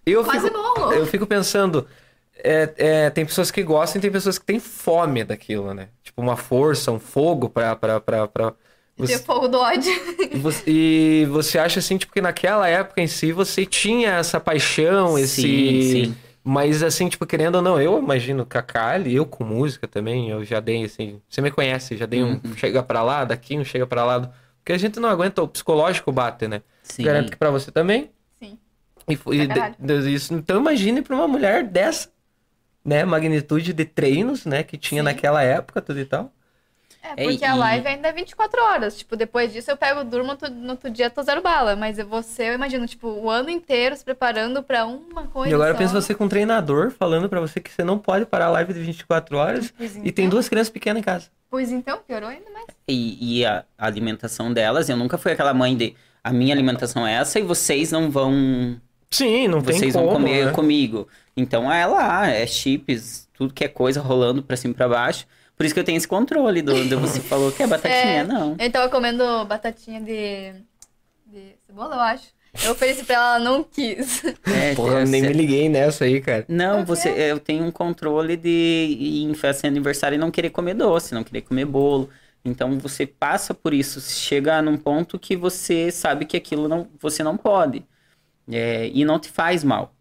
[0.05, 0.91] Eu Quase fico, bom.
[0.93, 1.87] eu fico pensando,
[2.37, 5.89] é, é, tem pessoas que gostam e tem pessoas que têm fome daquilo, né?
[6.03, 7.75] Tipo, uma força, um fogo pra...
[7.75, 8.51] pra, pra, pra...
[8.97, 9.91] Ter Você, fogo do ódio.
[10.31, 14.39] e você- e você acha assim, tipo, que naquela época em si você tinha essa
[14.39, 15.41] paixão, esse...
[15.41, 16.15] Sim, sim.
[16.47, 20.29] Mas assim, tipo, querendo ou não, eu imagino que a Kali, eu com música também,
[20.29, 22.55] eu já dei assim, você me conhece, já dei um Uhum.
[22.55, 26.11] chega pra lá, daqui um chega pra lá, porque a gente não aguenta, o psicológico
[26.11, 26.61] bate, né?
[26.83, 27.03] Sim.
[27.03, 28.11] Garanto que pra você também.
[28.39, 28.57] Sim.
[29.09, 32.09] E, e de- de- isso, então imagine pra uma mulher dessa,
[32.85, 35.05] né, magnitude de treinos, né, que tinha Sim.
[35.05, 36.31] naquela época, tudo e tal.
[37.01, 38.97] É, É, porque a e- live ainda é 24 horas.
[38.97, 41.75] Tipo, depois disso eu pego, durmo, no outro- no outro dia tô zero bala.
[41.75, 45.73] Mas você, eu imagino, tipo, o ano inteiro se preparando pra uma coisa E agora
[45.73, 45.77] só.
[45.77, 48.73] pensa você com um treinador falando pra você que você não pode parar a live
[48.73, 50.11] de 24 horas Pois e então.
[50.13, 51.27] tem duas crianças pequenas em casa.
[51.47, 52.65] Pois então, piorou ainda mais.
[52.87, 57.05] E, e a a alimentação delas, eu nunca fui aquela mãe de a minha alimentação
[57.05, 60.51] é essa e vocês não vão Sim, não tem vocês como, vão comer né?
[60.51, 61.07] comigo.
[61.37, 65.25] Então é lá, é chips, tudo que é coisa rolando pra cima e pra baixo.
[65.55, 68.23] Por isso que eu tenho esse controle do, do você falou que é batatinha, É.
[68.23, 68.55] não.
[68.59, 70.53] Eu tava comendo batatinha de,
[71.25, 72.35] de cebola, eu acho.
[72.63, 74.23] Eu ofereci pra ela, ela não quis.
[74.45, 76.45] É, Porra, é, nem me liguei nessa aí, cara.
[76.47, 78.49] Não, você, eu tenho um controle de
[78.97, 82.09] ir em festa de aniversário e não querer comer doce, não querer comer bolo.
[82.45, 87.23] Então você passa por isso, chega num ponto que você sabe que aquilo não, você
[87.23, 87.83] não pode.
[88.49, 89.95] É, e não te faz mal.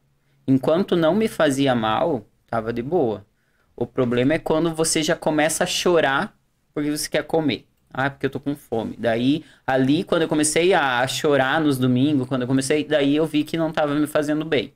[0.47, 3.25] Enquanto não me fazia mal, tava de boa.
[3.77, 6.37] O problema é quando você já começa a chorar
[6.75, 7.67] porque você quer comer.
[7.93, 8.97] Ah, porque eu tô com fome.
[8.99, 13.45] Daí, ali, quando eu comecei a chorar nos domingos, quando eu comecei, daí eu vi
[13.45, 14.75] que não tava me fazendo bem.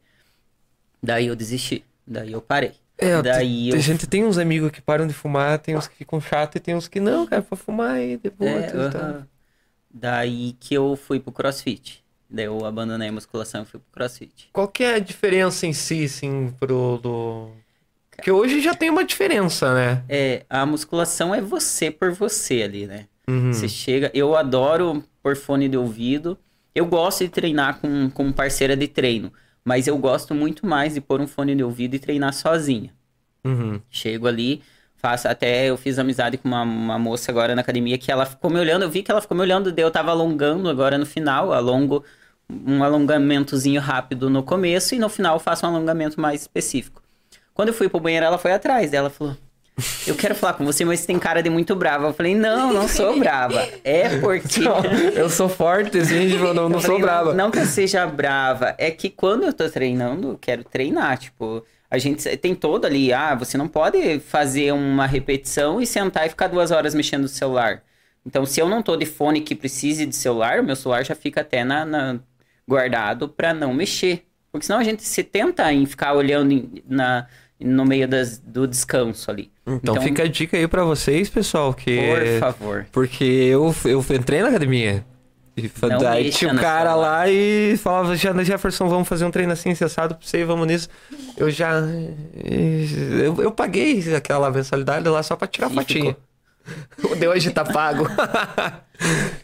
[1.03, 1.85] Daí eu desisti.
[2.07, 2.73] Daí eu parei.
[2.97, 6.21] É, Daí eu- gente tem uns amigos que param de fumar, tem uns que ficam
[6.21, 8.99] chatos e tem uns que não, cara, pra fumar aí, de boa, É, tudo tá.
[8.99, 9.29] aham.
[9.91, 12.05] Daí que eu fui pro crossfit.
[12.31, 14.51] Daí eu abandonei a musculação e fui pro crossfit.
[14.53, 17.51] Qual que é a diferença em si, assim, pro do...
[18.11, 20.03] Porque hoje já tem uma diferença, né?
[20.09, 23.07] É, a musculação é você por você ali, né?
[23.29, 23.53] Uhum.
[23.53, 24.11] Você chega.
[24.13, 26.37] Eu adoro pôr fone de ouvido.
[26.75, 29.33] Eu gosto de treinar com, com parceira de treino.
[29.65, 32.93] Mas eu gosto muito mais de pôr um fone de ouvido e treinar sozinha.
[33.45, 33.81] Uhum.
[33.89, 34.63] Chego ali,
[34.99, 35.27] faço.
[35.29, 38.61] Até eu fiz amizade com uma, uma moça agora na academia que ela ficou me
[38.61, 38.83] olhando.
[38.83, 39.73] Eu vi que ela ficou me olhando.
[39.73, 41.53] Daí eu tava alongando agora no final.
[41.53, 42.05] Alongo
[42.51, 47.03] um alongamentozinho rápido no começo e no final eu faço um alongamento mais específico.
[47.53, 49.37] Quando eu fui pro banheiro, ela foi atrás dela falou.
[50.07, 52.09] Eu quero falar com você, mas você tem cara de muito brava.
[52.09, 53.67] Eu falei, não, não sou brava.
[53.85, 54.61] É porque.
[54.61, 54.83] Não,
[55.15, 57.31] eu sou forte, assim, tipo, eu não, não sou brava.
[57.31, 61.17] Não, não que eu seja brava, é que quando eu tô treinando, eu quero treinar.
[61.19, 66.27] Tipo, a gente tem todo ali, ah, você não pode fazer uma repetição e sentar
[66.27, 67.83] e ficar duas horas mexendo no celular.
[68.27, 71.15] Então, se eu não tô de fone que precise de celular, o meu celular já
[71.15, 72.19] fica até na, na-
[72.67, 74.25] guardado pra não mexer.
[74.53, 77.27] Porque senão a gente se tenta em ficar olhando em- na,
[77.59, 79.51] no meio das, do descanso ali.
[79.67, 81.97] Então, fica a dica aí pra vocês, pessoal, que...
[81.97, 82.87] Por favor.
[82.93, 85.05] Porque eu, eu entrei na academia.
[85.59, 87.09] E daí tinha no cara celular.
[87.19, 90.89] lá e falava, "Já- Jefferson, vamos fazer um treino assim, cessado pra você, vamos nisso.
[91.37, 91.73] Eu já.
[92.45, 96.17] Eu, eu paguei aquela mensalidade lá só pra tirar E fotinha.
[97.03, 98.07] O de hoje tá pago.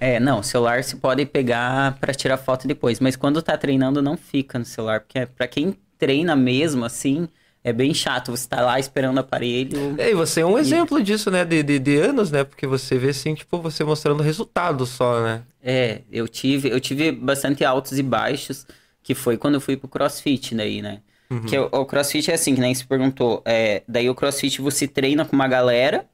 [0.00, 4.02] É, não, o celular se pode pegar pra tirar foto depois, mas quando tá treinando
[4.02, 7.28] não fica no celular, porque é- pra quem treina mesmo assim,
[7.64, 9.96] é bem chato, você tá lá esperando o aparelho.
[9.98, 11.46] e você é um exemplo disso, né?
[11.46, 12.44] De, de, de anos, né?
[12.44, 15.42] Porque você vê assim, tipo, você mostrando resultado só, né?
[15.62, 18.66] É, eu tive, eu tive bastante altos e baixos,
[19.02, 21.00] que foi quando eu fui pro CrossFit daí, né?
[21.48, 24.86] Que o, o CrossFit é assim, que nem se perguntou, é, daí o CrossFit você
[24.86, 26.06] treina com uma galera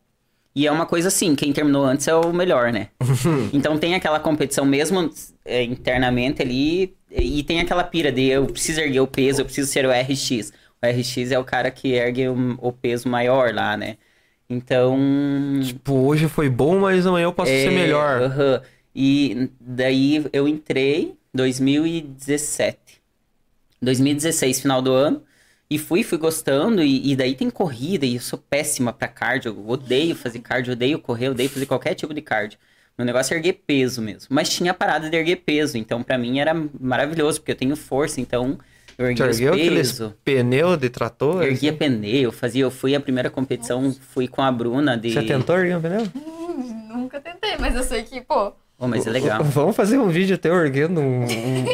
[0.54, 2.88] e é uma coisa assim, quem terminou antes é o melhor, né?
[3.52, 5.10] então tem aquela competição mesmo
[5.44, 9.70] é, internamente ali e tem aquela pira de eu preciso erguer o peso, eu preciso
[9.70, 10.52] ser o RX.
[10.82, 13.98] O RX é o cara que ergue o, o peso maior lá, né?
[14.48, 14.98] Então,
[15.64, 18.20] Tipo, hoje foi bom, mas amanhã eu posso ser é, melhor.
[18.24, 18.62] aham.
[18.94, 23.00] E daí eu entrei 2017.
[23.82, 25.24] 2016, final do ano.
[25.70, 26.82] E fui, fui gostando.
[26.82, 28.04] E, e daí tem corrida.
[28.06, 29.50] E eu sou péssima pra cardio.
[29.52, 32.58] Eu odeio fazer cardio, odeio correr, odeio fazer qualquer tipo de cardio.
[32.98, 34.28] Meu negócio é erguer peso mesmo.
[34.34, 35.78] Mas tinha parada de erguer peso.
[35.78, 38.20] Então pra mim era maravilhoso, porque eu tenho força.
[38.20, 38.58] Então
[39.00, 41.42] eu erguia ergueu aqueles pneu de trator?
[41.42, 45.12] Erguia pneu, fazia, eu fui a primeira competição, fui com a Bruna de.
[45.12, 46.06] Você tentou erguer um pneu?
[46.88, 48.52] Nunca tentei, mas eu sei que, pô.
[48.82, 49.44] Oh, mas é legal.
[49.44, 51.24] Vamos fazer um vídeo até eu erguendo um, um,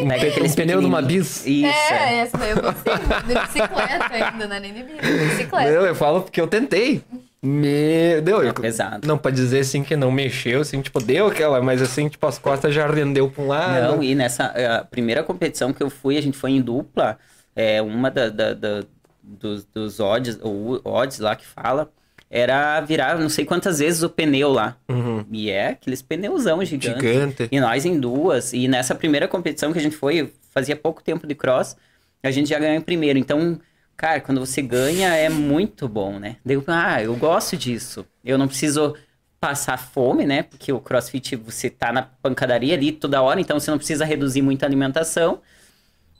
[0.05, 1.47] um pe- aqueles um pneu de uma bis.
[1.47, 1.65] Isso.
[1.67, 2.19] é, é.
[2.19, 3.27] essa daí eu consigo.
[3.29, 4.93] De bicicleta ainda, não é nem de de
[5.29, 5.71] bicicleta.
[5.73, 7.03] Não, eu falo porque eu tentei.
[7.43, 8.47] Meu Deus.
[8.47, 9.07] É pesado.
[9.07, 12.39] Não, pra dizer assim que não mexeu, assim, tipo, deu aquela, mas assim, tipo, as
[12.39, 13.97] costas já rendeu pra um lado.
[13.97, 14.47] Não, e nessa
[14.79, 17.19] a primeira competição que eu fui, a gente foi em dupla.
[17.55, 18.85] É, uma da, da- da-
[19.23, 21.91] dos, dos odds, ou odds lá que fala,
[22.31, 24.77] era virar não sei quantas vezes o pneu lá.
[24.89, 25.25] Uhum.
[25.33, 27.01] E é aqueles pneuzão gigante.
[27.01, 27.49] Gigante.
[27.51, 28.53] E nós em duas.
[28.53, 31.77] E nessa primeira competição que a gente foi, fazia pouco tempo de cross,
[32.23, 33.19] a gente já ganhou em primeiro.
[33.19, 33.59] Então,
[33.97, 36.37] cara, quando você ganha é muito bom, né?
[36.45, 38.07] Daí ah, eu gosto disso.
[38.25, 38.95] Eu não preciso
[39.41, 40.43] passar fome, né?
[40.43, 44.43] Porque o crossfit você tá na pancadaria ali toda hora, então você não precisa reduzir
[44.43, 45.41] muito a alimentação.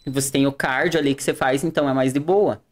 [0.07, 2.63] Você tem o cardio ali que você faz, então é mais de boa.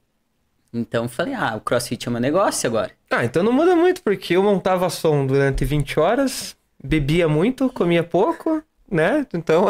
[0.73, 2.91] Então falei, ah, o crossfit é meu negócio agora.
[3.11, 8.03] Ah, então não muda muito, porque eu montava som durante 20 horas, bebia muito, comia
[8.03, 9.27] pouco, né?
[9.33, 9.67] Então,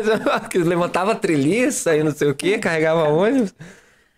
[0.54, 3.54] levantava treliça e não sei o que, carregava ônibus.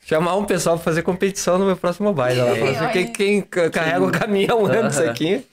[0.04, 2.40] Chamar um pessoal pra fazer competição no meu próximo baile.
[2.40, 5.44] Ela falou assim, quem, quem carrega o caminhão antes aqui?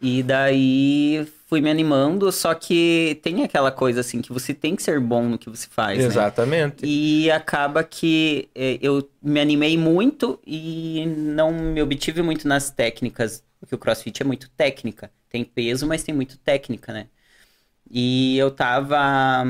[0.00, 4.82] E daí fui me animando, só que tem aquela coisa assim que você tem que
[4.82, 6.06] ser bom no que você faz, né?
[6.06, 6.86] Exatamente.
[6.86, 13.44] E acaba que eh, eu me animei muito e não me obtive muito nas técnicas,
[13.60, 15.10] porque o CrossFit é muito técnica.
[15.28, 17.06] Tem peso, mas tem muito técnica, né?
[17.90, 19.44] E eu tava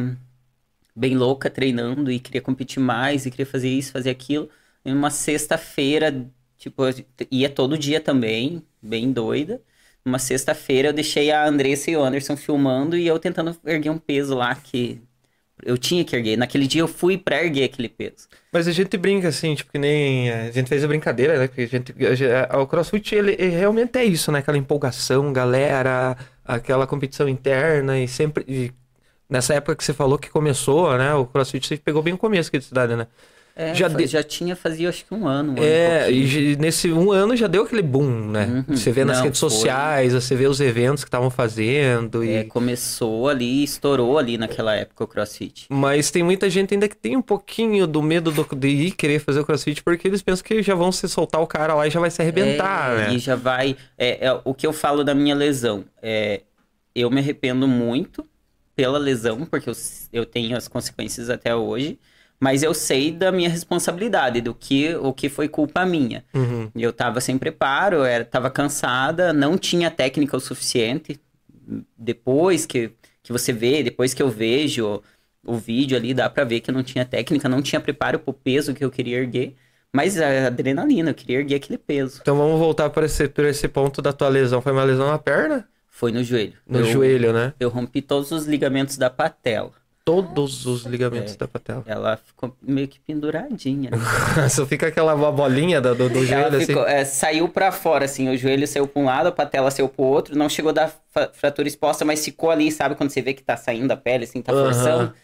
[0.95, 4.49] bem louca treinando e queria competir mais e queria fazer isso, fazer aquilo.
[4.85, 6.27] Em uma sexta-feira,
[6.59, 6.83] tipo,
[7.31, 9.63] ia todo dia também, bem doida.
[10.05, 13.99] Uma sexta-feira eu deixei a Andressa e o Anderson filmando e eu tentando erguer um
[13.99, 15.01] peso lá que
[15.65, 16.37] eu tinha que erguer.
[16.37, 18.29] Naquele dia eu fui pra erguer aquele peso.
[18.53, 21.47] Mas a gente brinca assim, tipo, que nem a gente fez a brincadeira, né?
[21.47, 24.41] Porque a gente, a gente- o CrossFit, ele, ele realmente é isso, né?
[24.41, 28.45] Aquela empolgação, galera, aquela competição interna e sempre...
[28.49, 28.73] e
[29.33, 31.15] nessa época que você falou que começou, né?
[31.15, 33.07] O CrossFit, você pegou bem o começo aqui de cidade, né?
[33.55, 35.53] É, Já de- já tinha, fazia acho que um ano.
[35.53, 36.23] Um ano É, pouquinho.
[36.25, 38.65] e ge- nesse um ano já deu aquele boom, né?
[38.67, 38.75] Uhum.
[38.75, 39.51] Você vê nas Não, redes foi.
[39.51, 42.33] sociais, você vê os eventos que estavam fazendo e...
[42.33, 45.67] É, começou ali, estourou ali naquela época o CrossFit.
[45.69, 49.19] Mas tem muita gente ainda que tem um pouquinho do medo do- de ir querer
[49.19, 51.91] fazer o crossfit porque eles pensam que já vão se soltar o cara lá e
[51.91, 53.15] já vai se arrebentar, É, né?
[53.15, 53.77] E já vai.
[53.99, 55.85] É, é o que eu falo da minha lesão.
[56.03, 56.41] É,
[56.95, 58.25] eu me arrependo muito
[58.75, 59.75] pela lesão, porque eu,
[60.13, 61.99] eu tenho as consequências até hoje.
[62.43, 66.25] Mas eu sei da minha responsabilidade, do que o que foi culpa minha.
[66.35, 66.69] Uhum.
[66.75, 71.21] Eu tava sem preparo, era, tava cansada, não tinha técnica o suficiente.
[71.97, 72.91] Depois que,
[73.23, 75.01] que você vê, depois que eu vejo
[75.47, 78.33] o vídeo ali, dá pra ver que eu não tinha técnica, não tinha preparo pro
[78.33, 79.55] peso que eu queria erguer.
[79.93, 82.19] Mas a adrenalina, eu queria erguer aquele peso.
[82.23, 84.61] Então vamos voltar para esse, para esse ponto da tua lesão.
[84.61, 85.69] Foi uma lesão na perna?
[86.03, 86.55] Foi no joelho.
[86.67, 87.53] No Eu- joelho, né?
[87.61, 89.71] Eu rompi todos os ligamentos da patela.
[90.05, 91.37] Todos os ligamentos É.
[91.37, 91.85] da patela.
[91.87, 93.89] Ela ficou meio que penduradinha.
[93.93, 93.99] né?
[94.51, 96.67] Só fica aquela bolinha do, do, do joelho assim.
[96.67, 99.89] ficou- é, saiu pra fora, assim, o joelho saiu pra um lado, a patela saiu
[99.89, 103.23] pro outro, não chegou a dar fa- fratura exposta, mas ficou ali, sabe quando você
[103.23, 105.15] vê que tá saindo a pele, assim, tá forçando.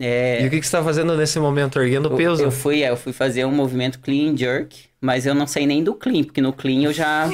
[0.00, 1.78] É, E o que, que você tá fazendo nesse momento?
[1.78, 2.42] Erguendo peso?
[2.42, 5.84] eu fui, é, eu fui fazer um movimento clean jerk, mas eu não saí nem
[5.84, 7.28] do clean, porque no clean eu já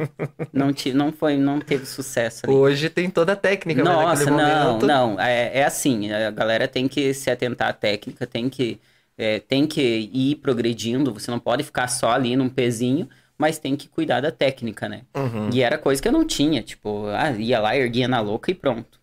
[0.52, 2.54] não, ti, não foi, não teve sucesso ali.
[2.54, 4.86] Hoje tem toda a técnica, Nossa, não, momento...
[4.86, 5.18] não.
[5.18, 8.78] É, é assim, a galera tem que se atentar à técnica, tem que,
[9.16, 11.14] é, tem que ir progredindo.
[11.14, 13.08] Você não pode ficar só ali num pezinho,
[13.38, 15.02] mas tem que cuidar da técnica, né?
[15.16, 15.48] Uhum.
[15.50, 18.54] E era coisa que eu não tinha, tipo, ah, ia lá, erguia na louca e
[18.54, 18.99] pronto.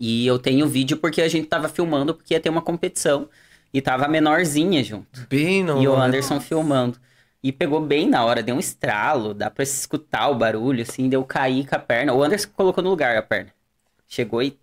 [0.00, 3.28] E eu tenho vídeo porque a gente tava filmando, porque ia ter uma competição
[3.72, 5.26] e tava menorzinha junto.
[5.28, 5.94] Bem no E o.
[5.94, 6.98] Anderson filmando.
[7.42, 11.24] E pegou bem na hora, deu um estralo, dá pra escutar o barulho, assim, deu
[11.24, 12.12] cair com a perna.
[12.12, 13.50] O Anderson colocou no lugar a perna.
[14.08, 14.58] Chegou e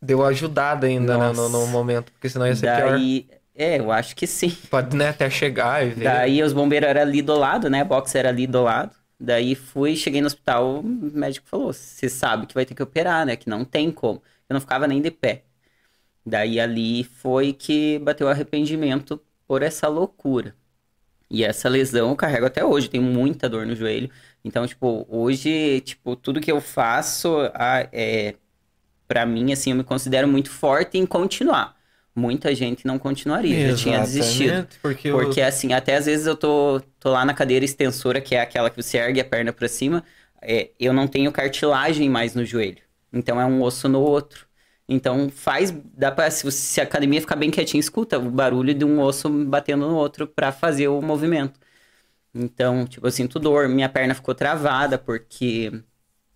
[0.00, 2.92] Deu ajudada ainda né, no, no momento, porque senão ia ser pior.
[2.92, 3.26] daí.
[3.54, 4.50] É, eu acho que sim.
[4.70, 6.04] Pode né, até chegar e ver.
[6.04, 7.80] Daí os bombeiros eram ali do lado, né?
[7.80, 8.94] A box era ali do lado.
[9.18, 13.24] Daí fui, cheguei no hospital, o médico falou: você sabe que vai ter que operar,
[13.24, 13.34] né?
[13.34, 14.22] Que não tem como.
[14.48, 15.44] Eu não ficava nem de pé.
[16.24, 20.56] Daí ali foi que bateu arrependimento por essa loucura.
[21.30, 24.10] E essa lesão eu carrego até hoje, tenho muita dor no joelho.
[24.44, 28.36] Então, tipo, hoje, tipo, tudo que eu faço, a- é,
[29.08, 31.76] para mim, assim, eu me considero muito forte em continuar.
[32.14, 34.64] Muita gente não continuaria, já tinha desistido.
[35.10, 38.40] Porque, Porque assim, até às vezes eu tô, tô lá na cadeira extensora, que é
[38.40, 40.04] aquela que você ergue a perna pra cima,
[40.42, 42.82] é, eu não tenho cartilagem mais no joelho.
[43.12, 44.46] Então é um osso no outro.
[44.88, 48.84] Então faz, dá pra, se, se a academia ficar bem quietinha, escuta o barulho de
[48.84, 51.58] um osso batendo no outro pra fazer o movimento.
[52.34, 55.72] Então, tipo, eu sinto dor, minha perna ficou travada porque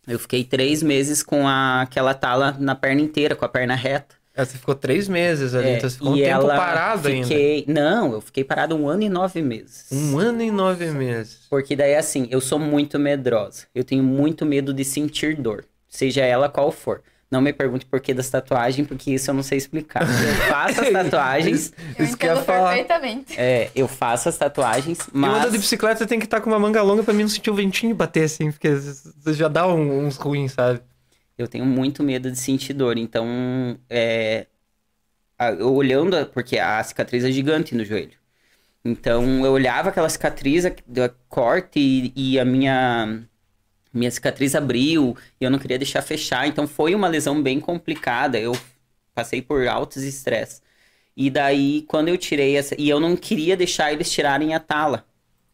[0.07, 4.17] eu fiquei três meses com a, aquela tala na perna inteira, com a perna reta.
[4.35, 7.27] É, Você ficou três meses ali, É, então você ficou um tempo parado ainda.
[7.29, 7.65] fiquei...
[7.69, 9.87] Não, eu fiquei parado um ano e nove meses.
[9.93, 11.47] Um ano e nove meses.
[11.51, 13.67] Porque daí, assim, eu sou muito medrosa.
[13.75, 17.03] Eu tenho muito medo de sentir dor, seja ela qual for.
[17.31, 20.03] Não me pergunte por que das tatuagens, porque isso eu não sei explicar.
[20.03, 22.71] Eu faço as tatuagens, Eu Isso que eu falar.
[22.71, 23.37] perfeitamente.
[23.39, 25.53] é, eu faço as tatuagens, E anda mas...
[25.53, 27.95] de bicicleta, tem que estar com uma manga longa pra mim não sentir o ventinho
[27.95, 30.81] bater assim, porque você já dá um- uns ruins, sabe?
[31.39, 33.27] Eu tenho muito medo de sentir dor, então,
[33.89, 34.47] é,
[35.59, 38.19] eu olhando, porque a cicatriz é gigante no joelho.
[38.85, 40.73] Então, eu olhava aquela cicatriz, a-
[41.29, 43.23] corte, e, e a minha,
[43.93, 46.47] minha cicatriz abriu, e eu não queria deixar fechar.
[46.47, 48.39] Então, foi uma lesão bem complicada.
[48.39, 48.53] Eu
[49.15, 50.63] passei por altos estresse.
[51.17, 52.75] E daí, quando eu tirei essa.
[52.81, 55.07] E eu não queria deixar eles tirarem a tala.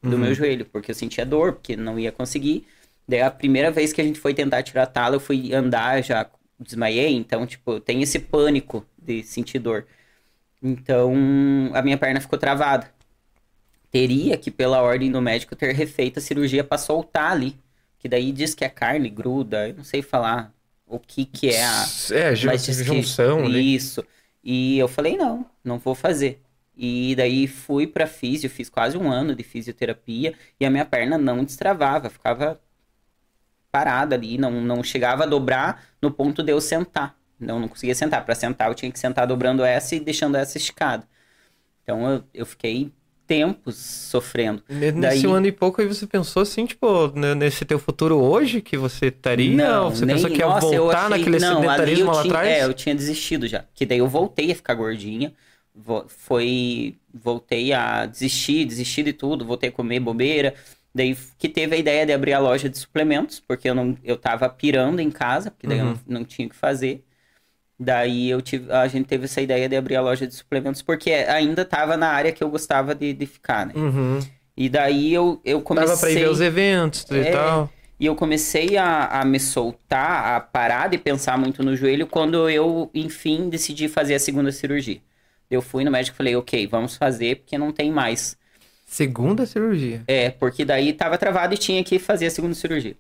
[0.09, 0.19] do Uhum.
[0.19, 2.67] meu joelho, porque eu sentia dor, porque não ia conseguir.
[3.09, 6.03] Daí a primeira vez que a gente foi tentar tirar a tala, eu fui andar,
[6.03, 6.31] já
[6.61, 9.87] desmaiei, então, tipo, tem esse pânico de sentir dor.
[10.63, 11.15] Então,
[11.75, 12.91] a minha perna ficou travada.
[13.91, 17.57] Teria que, pela ordem do médico, ter refeito a cirurgia para soltar ali.
[18.07, 20.55] Que daí diz que a carne gruda, eu não sei falar
[20.87, 21.85] o que que é a...
[22.13, 23.75] É, Mas diz que- junção ali.
[23.75, 24.05] Isso.
[24.45, 26.41] E eu falei, não, não vou fazer.
[26.77, 31.19] E daí fui pra físio, fiz quase um ano de fisioterapia e a minha perna
[31.19, 32.61] não destravava, ficava
[33.73, 37.19] parada ali, não, não chegava a dobrar no ponto de eu sentar.
[37.41, 38.25] Não, não conseguia sentar.
[38.25, 41.09] Para sentar, eu tinha que sentar dobrando essa e deixando essa esticada.
[41.83, 42.93] Então eu, eu fiquei
[43.27, 44.63] tempos sofrendo.
[44.69, 48.77] Nesse Daí- ano e pouco aí você pensou assim, tipo, nesse teu futuro hoje que
[48.77, 49.81] você estaria?
[49.83, 52.23] Ou você nem- pensou que ia nossa, eu voltar achei- naquele não, sedentarismo eu lá
[52.23, 52.49] tinha- atrás?
[52.49, 53.65] É, eu tinha desistido já.
[53.75, 55.33] Que daí eu voltei a ficar gordinha.
[56.09, 56.95] Foi.
[57.13, 60.55] Voltei a desistir, desistir de tudo, voltei a comer bobeira.
[60.95, 64.17] Daí que teve a ideia de abrir a loja de suplementos, porque eu não eu
[64.17, 65.99] tava pirando em casa, porque daí eu Uhum.
[66.07, 67.05] não, não tinha o que fazer.
[67.79, 71.11] Daí eu tive, a gente teve essa ideia de abrir a loja de suplementos, porque
[71.13, 73.75] ainda tava na área que eu gostava de, de ficar, né?
[73.77, 74.19] Uhum.
[74.57, 75.89] E daí eu, eu comecei.
[75.89, 77.71] Dava pra ir ver os eventos e É, tal.
[78.01, 82.49] E eu comecei a, a me soltar, a parar de pensar muito no joelho quando
[82.49, 85.01] eu, enfim, decidi fazer a segunda cirurgia.
[85.51, 88.37] Eu fui no médico e falei, ok, vamos fazer porque não tem mais.
[88.87, 90.03] Segunda cirurgia.
[90.07, 92.97] É, porque daí tava travado e tinha que fazer a segunda cirurgia.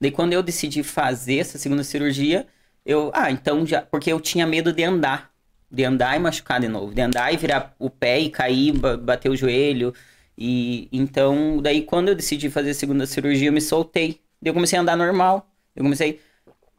[0.00, 2.46] Daí quando eu decidi fazer essa segunda cirurgia,
[2.86, 5.32] eu, ah, então já, porque eu tinha medo de andar,
[5.70, 8.96] de andar e machucar de novo, de andar e virar o pé e cair, ba-
[8.96, 9.94] bater o joelho.
[10.38, 14.20] E então, daí quando eu decidi fazer a segunda cirurgia, eu me soltei.
[14.42, 15.50] Daí eu comecei a andar normal.
[15.74, 16.20] Eu comecei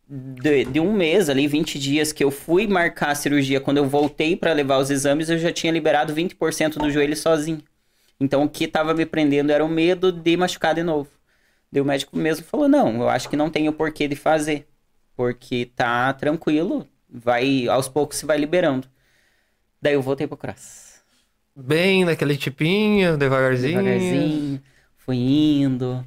[0.10, 3.88] de, de um mês ali, 20 dias que eu fui marcar a cirurgia, quando eu
[3.88, 7.62] voltei para levar os exames, eu já tinha liberado 20% do joelho sozinho.
[8.20, 11.10] Então o que estava me prendendo era o medo de machucar de novo.
[11.72, 14.68] Daí o médico mesmo falou: "Não, eu acho que não tem o porquê de fazer,
[15.18, 18.88] porque tá tranquilo, vai aos poucos se vai liberando".
[19.82, 21.02] Daí eu voltei pro cross.
[21.56, 23.80] Bem naquele tipinho, devagarzinho.
[23.80, 24.62] Devagarzinho,
[24.96, 26.06] fui indo,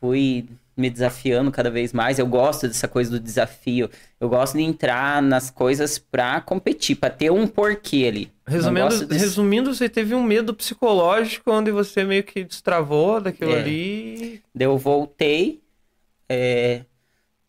[0.00, 2.18] fui me desafiando cada vez mais.
[2.18, 3.88] Eu gosto dessa coisa do desafio.
[4.18, 8.32] Eu gosto de entrar nas coisas pra competir, pra ter um porquê ali.
[8.46, 13.60] Resumindo, de- resumindo, você teve um medo psicológico onde você meio que destravou daquilo É.
[13.60, 14.42] ali.
[14.54, 15.60] Daí eu voltei,
[16.28, 16.84] é,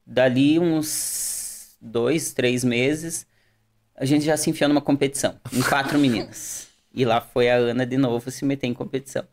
[0.06, 3.26] dali uns dois, três meses,
[3.96, 6.68] a gente já se enfiou numa competição, em quatro meninas.
[6.94, 9.24] E lá foi a Ana de novo se meter em competição.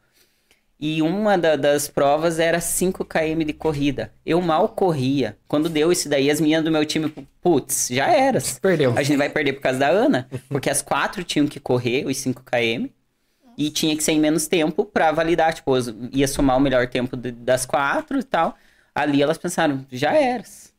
[0.83, 4.11] E uma da- das provas era 5 km de corrida.
[4.25, 5.37] Eu mal corria.
[5.47, 7.13] Quando deu isso daí, as meninas do meu time,
[7.43, 8.39] putz, já era.
[8.63, 8.95] Perdeu.
[8.97, 12.17] A gente vai perder por causa da Ana, porque as quatro tinham que correr os
[12.17, 12.89] 5 km
[13.59, 15.71] e tinha que ser em menos tempo pra validar, tipo,
[16.13, 18.57] ia somar o melhor tempo de- das quatro e tal.
[18.95, 20.73] Ali elas pensaram, já eras.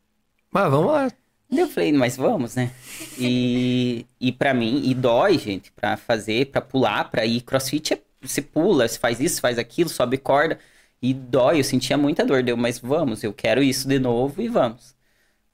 [0.51, 1.11] Mas vamos lá.
[1.51, 2.71] Eu falei, mas vamos, né?
[3.17, 7.41] E, e para mim, e dói, gente, pra fazer, pra pular, pra ir.
[7.41, 10.57] Crossfit é, você pula, você faz isso, faz aquilo, sobe corda.
[11.01, 12.41] E dói, eu sentia muita dor.
[12.41, 14.95] Deu, mas vamos, eu quero isso de novo e vamos.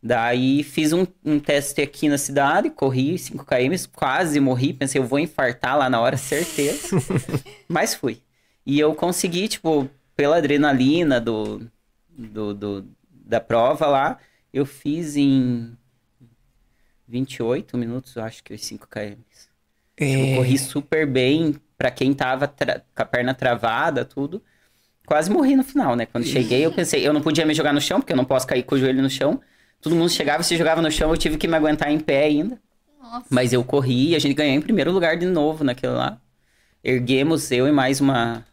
[0.01, 4.74] Daí fiz um, um teste aqui na cidade, corri 5 km, quase morri.
[4.74, 6.89] Pensei, eu vou infartar lá na hora, certeza.
[7.68, 8.22] mas fui.
[8.66, 11.68] E eu consegui, tipo, pela adrenalina do,
[12.18, 14.20] do, do- da prova lá,
[14.53, 15.78] eu fiz em
[17.07, 19.49] 28 minutos, eu acho que os 5 km.
[20.15, 24.41] Eu É, corri super bem pra quem tava tra- com a perna travada, tudo.
[25.05, 26.05] Quase morri no final, né?
[26.05, 28.47] Quando cheguei, eu pensei, eu não podia me jogar no chão, porque eu não posso
[28.47, 29.41] cair com o joelho no chão.
[29.82, 32.59] Todo mundo chegava, se jogava no chão, eu tive que me aguentar em pé ainda.
[32.99, 33.28] Nossa.
[33.30, 36.22] Mas eu corri e a gente ganhou em primeiro lugar de novo naquele lá.
[36.84, 38.45] Erguemos, eu e mais uma,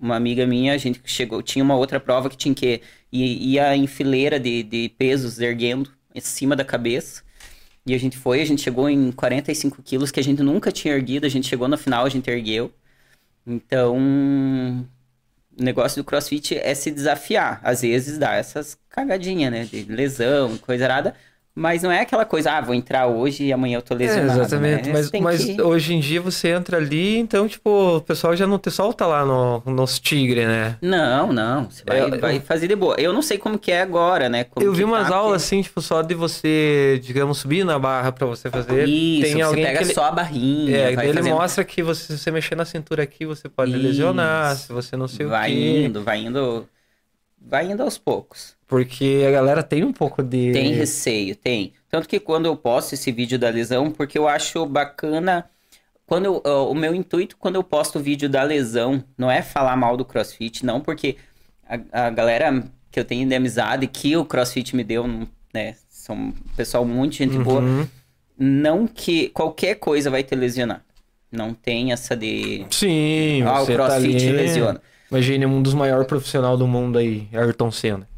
[0.00, 2.82] uma amiga minha, a gente chegou, tinha uma outra prova que tinha que
[3.12, 7.22] ir, ia em fileira de, de pesos erguendo em cima da cabeça.
[7.84, 10.94] E a gente foi, a gente chegou em 45 quilos, que a gente nunca tinha
[10.94, 12.72] erguido, a gente chegou no final, a gente ergueu.
[13.46, 13.96] Então,
[15.58, 17.60] o negócio do crossfit é se desafiar.
[17.62, 19.64] Às vezes dá essas cagadinhas, né?
[19.64, 21.14] De lesão, coisa errada.
[21.54, 24.40] Mas não é aquela coisa, ah, vou entrar hoje e amanhã eu tô É, lesionado.
[24.40, 24.88] exatamente.
[24.88, 24.92] né?
[24.94, 28.58] Mas, mas que- hoje em dia você entra ali, então, tipo, o pessoal já não
[28.58, 30.78] te solta lá no, nos tigre, né?
[30.80, 31.64] Não, não.
[31.70, 32.96] Você vai, Eu- vai fazer de boa.
[32.98, 34.44] Eu não sei como que é agora, né?
[34.44, 37.78] Como eu vi umas tá, aulas porque- assim, tipo, só de você, digamos, subir na
[37.78, 38.88] barra pra você fazer.
[38.88, 39.94] Isso, Tem você alguém pega que ele...
[39.94, 43.02] só a barrinha, É, vai ele fazendo- mostra que você, se você mexer na cintura
[43.02, 43.80] aqui, você pode Isso.
[43.82, 45.84] lesionar, se você não sei vai o quê.
[45.84, 46.66] indo, vai indo,
[47.46, 48.54] vai indo aos poucos.
[48.66, 50.52] Porque a galera tem um pouco de...
[50.52, 51.72] Tem receio, tem.
[51.90, 55.44] Tanto que quando eu posto esse vídeo da lesão, porque eu acho bacana
[56.06, 59.40] quando eu, uh, o meu intuito quando eu posto o vídeo da lesão não é
[59.40, 61.16] falar mal do CrossFit, não, porque
[61.66, 65.06] a, a galera que eu tenho de amizade que o CrossFit me deu,
[65.54, 67.42] né, são um pessoal muito gente Uhum.
[67.42, 67.88] boa,
[68.38, 70.84] não que qualquer coisa vai te lesionar.
[71.30, 74.32] Não tem essa de Sim, ah, o tá CrossFit ali...
[74.32, 74.82] lesiona.
[75.12, 78.08] Imagine um dos maiores profissionais do mundo aí, Ayrton Senna.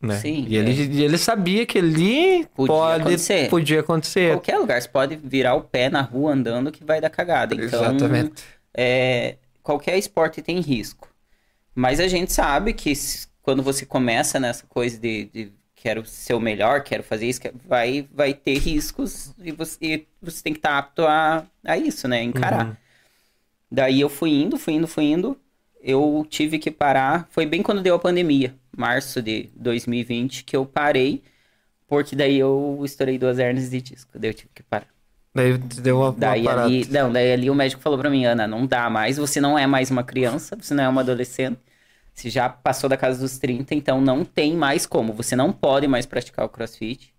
[0.00, 0.16] Né?
[0.18, 3.50] Sim, E ele, e ele sabia que ali Podia pode, acontecer.
[3.50, 4.32] podia acontecer.
[4.34, 7.54] Qualquer lugar, você pode virar o pé na rua andando que vai dar cagada.
[7.54, 8.44] Então, Exatamente.
[8.72, 11.08] é, qualquer esporte tem risco.
[11.74, 12.92] Mas a gente sabe que
[13.42, 18.06] quando você começa nessa coisa de, de quero ser o melhor, quero fazer isso, vai,
[18.12, 22.22] vai ter riscos e você, e você tem que estar apto a, a isso, né?
[22.22, 22.66] Encarar.
[22.66, 22.76] Uhum.
[23.70, 25.36] Daí eu fui indo, fui indo, fui indo.
[25.86, 27.28] Eu tive que parar.
[27.30, 31.22] Foi bem quando deu a pandemia, março de 2020, que eu parei,
[31.88, 34.18] porque daí eu estourei duas hernias de disco.
[34.18, 34.88] Daí eu tive que parar.
[35.34, 36.66] Daí deu uma, uma Daí parada.
[36.66, 39.58] ali, não, daí ali o médico falou pra mim, Ana, não dá mais, você não
[39.58, 41.60] é mais uma criança, você não é uma adolescente,
[42.14, 45.86] você já passou da casa dos 30, então não tem mais como, você não pode
[45.88, 47.14] mais praticar o crossfit.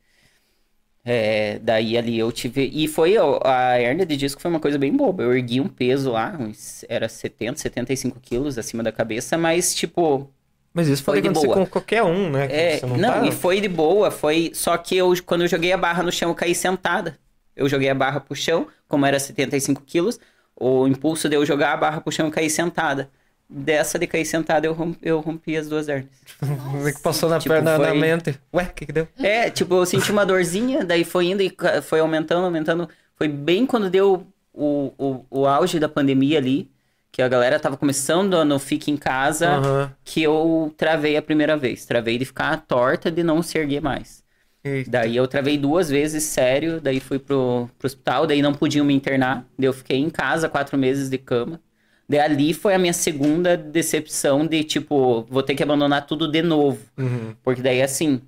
[1.09, 4.91] É, daí ali eu tive, e foi, a hernia de disco foi uma coisa bem
[4.95, 9.73] boba, eu ergui um peso lá, uns- era 70, 75 quilos acima da cabeça, mas
[9.73, 10.29] tipo,
[10.73, 11.55] Mas isso Foi pode de acontecer boa.
[11.65, 12.45] com qualquer um, né?
[12.51, 14.51] é, você não, tá- e foi de boa, foi.
[14.53, 17.17] Só que eu, quando eu joguei a barra no chão, eu caí sentada.
[17.55, 20.19] Eu joguei a barra pro chão, como era 75 quilos,
[20.55, 23.09] o impulso de eu jogar a barra pro chão, eu caí sentada.
[23.49, 26.09] Dessa de cair sentada, eu rompi, eu rompi as duas hernias.
[26.39, 28.37] Como é que passou na Tipo, perna, na foi- mente?
[28.53, 29.07] Ué, o que que deu?
[29.17, 32.89] É, tipo, eu senti uma dorzinha, daí foi indo e foi aumentando, aumentando.
[33.15, 36.69] Foi bem quando deu o, o, o auge da pandemia ali,
[37.09, 39.91] que a galera tava começando no Fique em Casa Aham.
[40.03, 41.85] que eu travei a primeira vez.
[41.85, 44.23] Travei de ficar torta de não se erguer mais.
[44.61, 44.91] Eita.
[44.91, 46.81] Daí eu travei duas vezes, sério.
[46.81, 49.45] Daí fui pro, pro hospital, daí não podiam me internar.
[49.57, 51.61] Daí eu fiquei em casa quatro meses de cama.
[52.09, 56.41] Daí ali foi a minha segunda decepção de, tipo, vou ter que abandonar tudo de
[56.41, 56.79] novo.
[56.97, 57.35] Uhum.
[57.43, 58.21] Porque daí, assim,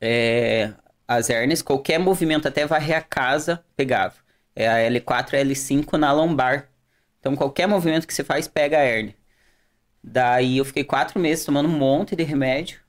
[0.00, 0.72] é,
[1.08, 4.14] as hernias, qualquer movimento, até varrer a casa, pegava.
[4.54, 6.68] É a L4 e a L5 na lombar.
[7.18, 9.14] Então, qualquer movimento que você faz, pega a hernia.
[10.02, 12.80] Daí eu fiquei quatro meses tomando um monte de remédio.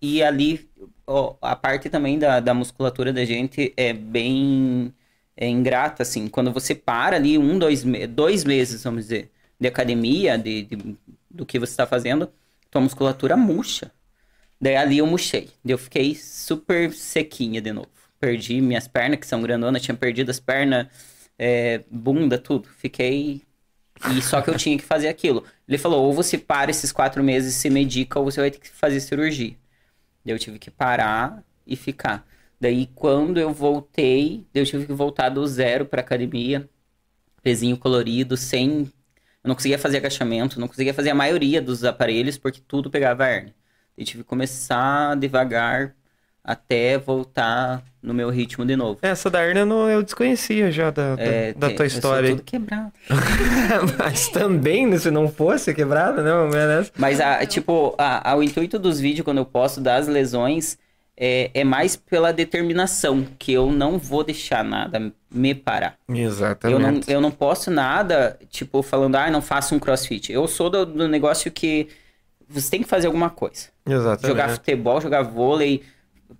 [0.00, 0.68] E ali,
[1.06, 4.94] ó, a parte também da, da musculatura da gente é bem
[5.36, 6.28] é ingrata, assim.
[6.28, 9.30] Quando você para ali um, dois, dois meses, vamos dizer,
[9.60, 10.98] de academia, de, de-
[11.30, 12.30] do que você está fazendo,
[12.70, 13.92] tua musculatura murcha.
[14.60, 15.50] Daí ali eu murchei.
[15.64, 17.88] Daí eu fiquei super sequinha de novo.
[18.20, 20.88] Perdi minhas pernas, que são grandonas, tinha perdido as pernas,
[21.38, 22.68] é, bunda, tudo.
[22.68, 23.42] Fiquei.
[24.04, 25.44] E só que eu tinha que fazer aquilo.
[25.68, 28.58] Ele falou: ou você para esses quatro meses e se medica, ou você vai ter
[28.60, 29.56] que fazer cirurgia.
[30.24, 32.26] Daí eu tive que parar e ficar.
[32.60, 36.68] Daí quando eu voltei, eu tive que voltar do zero pra academia.
[37.42, 38.92] Pezinho colorido, sem.
[39.44, 43.26] Eu não conseguia fazer agachamento, não conseguia fazer a maioria dos aparelhos, porque tudo pegava
[43.28, 43.54] hernia.
[43.96, 45.94] Eu tive que começar devagar
[46.42, 48.98] até voltar no meu ritmo de novo.
[49.02, 52.28] Essa da hernia eu não- eu desconhecia já da, É, da tem- tua eu história.
[52.30, 52.34] aí.
[52.36, 52.92] tudo quebrado.
[53.98, 56.30] Mas também, né, se não fosse quebrada, né?
[56.96, 60.78] Mas, a, tipo, a, a- o intuito dos vídeos, quando eu posto das lesões,
[61.20, 65.96] é, é mais pela determinação, que eu não vou deixar nada me parar.
[66.08, 67.10] Eu não, Exatamente.
[67.10, 70.32] eu não posto nada, tipo, falando, ah, não faço um crossfit.
[70.32, 71.88] Eu sou do, do negócio que
[72.48, 73.66] você tem que fazer alguma coisa.
[73.84, 74.28] Exatamente.
[74.28, 75.82] Jogar futebol, jogar vôlei,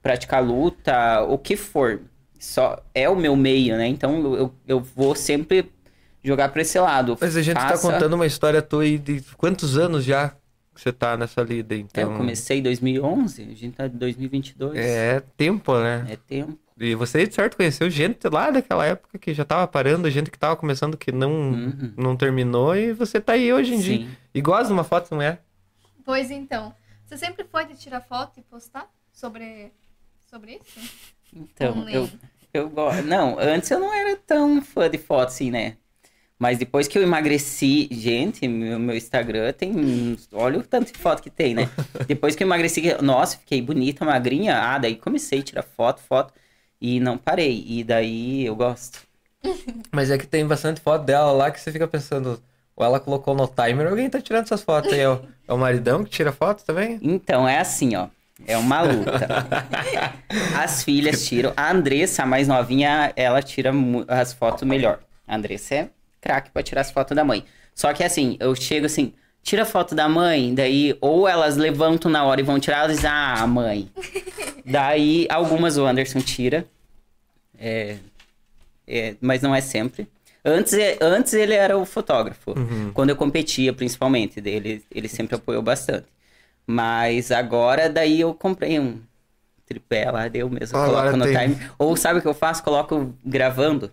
[0.01, 2.01] praticar luta, o que for.
[2.39, 3.89] Só é o meu meio, né?
[3.89, 5.70] Então eu, eu vou sempre
[6.22, 7.18] jogar pra esse lado.
[7.20, 10.33] Mas a gente tá Faça- contando uma história tua aí de quantos anos já
[10.79, 12.12] que você tá nessa lida, É, então...
[12.12, 14.76] eu comecei em 2011, a gente tá em 2022.
[14.79, 16.07] É tempo, né?
[16.09, 16.57] É tempo.
[16.81, 20.39] E você, de certo, conheceu gente lá daquela época que já tava parando, gente que
[20.39, 21.93] tava começando que não, Uhum.
[21.97, 23.99] não terminou, e você tá aí hoje em dia.
[23.99, 24.09] Sim.
[24.33, 25.41] E gosta de uma foto, não é?
[26.05, 26.72] Pois então.
[27.05, 29.72] Você sempre foi de tirar foto e postar sobre,
[30.31, 30.93] sobre isso?
[31.35, 32.09] Então, Não eu,
[32.55, 33.03] eu gosto.
[33.03, 35.76] Não, antes eu não era tão fã de foto assim, né?
[36.39, 39.72] Mas depois que eu emagreci, gente, meu, meu Instagram tem.
[39.76, 41.68] uns- Olha o tanto de foto que tem, né?
[42.07, 44.57] depois que eu emagreci, nossa, fiquei bonita, magrinha.
[44.57, 46.32] Ah, daí comecei a tirar foto, foto.
[46.80, 47.64] E não parei.
[47.66, 49.01] E daí eu gosto.
[49.93, 52.41] Mas é que tem bastante foto dela lá que você fica pensando,
[52.76, 55.59] ou ela colocou no timer, alguém tá tirando essas fotos aí, é o, é o
[55.59, 56.99] maridão que tira foto também?
[57.03, 58.09] Então, é assim, ó.
[58.47, 59.26] É uma luta.
[60.57, 61.53] As filhas tiram.
[61.57, 63.72] A Andressa, a mais novinha, ela tira
[64.07, 65.01] as fotos melhor.
[65.26, 65.89] A Andressa é
[66.21, 67.45] craque pra tirar as fotos da mãe.
[67.75, 69.12] Só que assim, eu chego assim,
[69.43, 73.11] tira foto da mãe, daí ou elas levantam na hora e vão tirar, elas dizem,
[73.11, 73.91] ah, mãe.
[74.66, 76.66] daí algumas o Anderson tira.
[77.59, 77.97] É,
[78.87, 80.09] é, mas não é sempre.
[80.45, 82.53] Antes, é- antes ele era o fotógrafo.
[82.59, 82.93] Uhum.
[82.93, 86.07] Quando eu competia, principalmente, ele, ele sempre apoiou bastante.
[86.66, 89.01] Mas agora, daí eu comprei um
[89.66, 90.77] tripé lá, deu mesmo.
[90.79, 91.55] Agora Coloco no tem.
[91.55, 91.71] time.
[91.79, 92.62] Ou sabe o que eu faço?
[92.62, 93.91] Coloco gravando,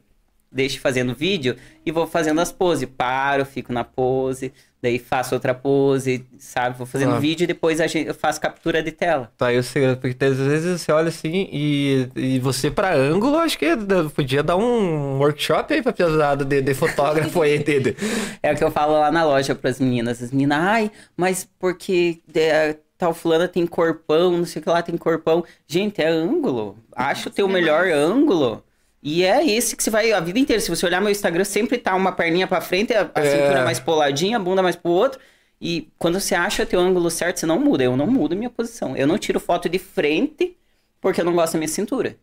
[0.55, 2.87] deixo fazendo vídeo e vou fazendo as poses.
[2.97, 6.77] Paro, fico na pose, daí faço outra pose, sabe?
[6.77, 7.19] Vou fazendo Ah.
[7.19, 9.31] vídeo e depois a gente, eu faço captura de tela.
[9.37, 13.37] Tá aí o segredo, porque às vezes você olha assim e, e você pra ângulo,
[13.37, 13.67] acho que
[14.15, 17.95] podia dar um workshop aí pra pesada de, de fotógrafo aí, entende?
[18.41, 20.21] É o que eu falo lá na loja pras meninas.
[20.23, 24.81] As meninas, ai, mas porque é, tal fulana tem corpão, não sei o que lá
[24.81, 25.43] tem corpão.
[25.67, 26.77] Gente, é ângulo.
[26.95, 28.63] Acha o teu melhor ângulo.
[29.07, 30.59] E é esse que você vai a vida inteira.
[30.59, 33.29] Se você olhar meu Instagram, sempre tá uma perninha pra frente, a, a É.
[33.31, 35.19] cintura mais poladinha, a bunda mais pro outro.
[35.61, 37.83] E quando você acha teu ângulo certo, você não muda.
[37.83, 38.97] Eu não mudo minha posição.
[38.97, 40.57] Eu não tiro foto de frente
[40.99, 42.17] porque eu não gosto da minha cintura.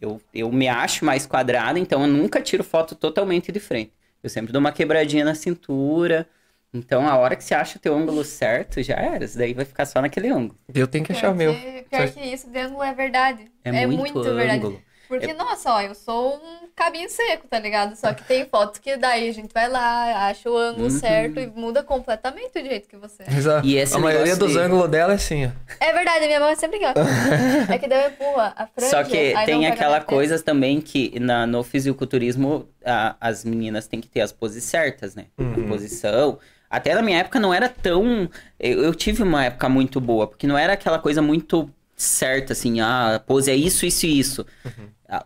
[0.00, 3.92] Eu, eu me acho mais quadrado, então eu nunca tiro foto totalmente de frente.
[4.22, 6.26] Eu sempre dou uma quebradinha na cintura.
[6.72, 9.24] Então, a hora que você acha o teu ângulo certo, já era.
[9.24, 10.56] Isso daí vai ficar só naquele ângulo.
[10.74, 11.54] Eu tenho que achar o meu.
[11.90, 13.50] Pior que isso, de ângulo é verdade.
[13.62, 14.56] É muito verdade.
[14.58, 14.82] ângulo.
[15.08, 17.96] Porque, nossa, ó, eu sou um cabinho seco, tá ligado?
[17.96, 20.90] Só que tem fotos que daí a gente vai lá, acha o ângulo Uhum.
[20.98, 23.32] certo e muda completamente o jeito que você é.
[23.34, 23.66] Exato.
[23.66, 25.50] E esse a maioria dos de- ângulos dela é assim, ó.
[25.80, 27.02] É verdade, a minha mão é sempre aqui, ó.
[27.72, 28.90] É que daí eu empurro a franja.
[28.90, 34.08] Só que tem aquela coisa também que na, no fisiculturismo a- as meninas têm que
[34.08, 35.26] ter as poses certas, né?
[35.38, 35.64] Uhum.
[35.64, 36.38] A posição.
[36.68, 38.28] Até na minha época não era tão.
[38.58, 42.80] Eu, eu tive uma época muito boa, porque não era aquela coisa muito certa, assim,
[42.80, 44.46] ah, a pose é isso, isso e isso.
[44.64, 44.70] Ah,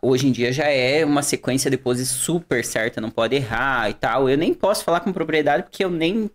[0.02, 3.94] Hoje em dia já é uma sequência de poses super certa, não pode errar e
[3.94, 4.28] tal.
[4.28, 6.30] Eu nem posso falar com propriedade porque eu nem.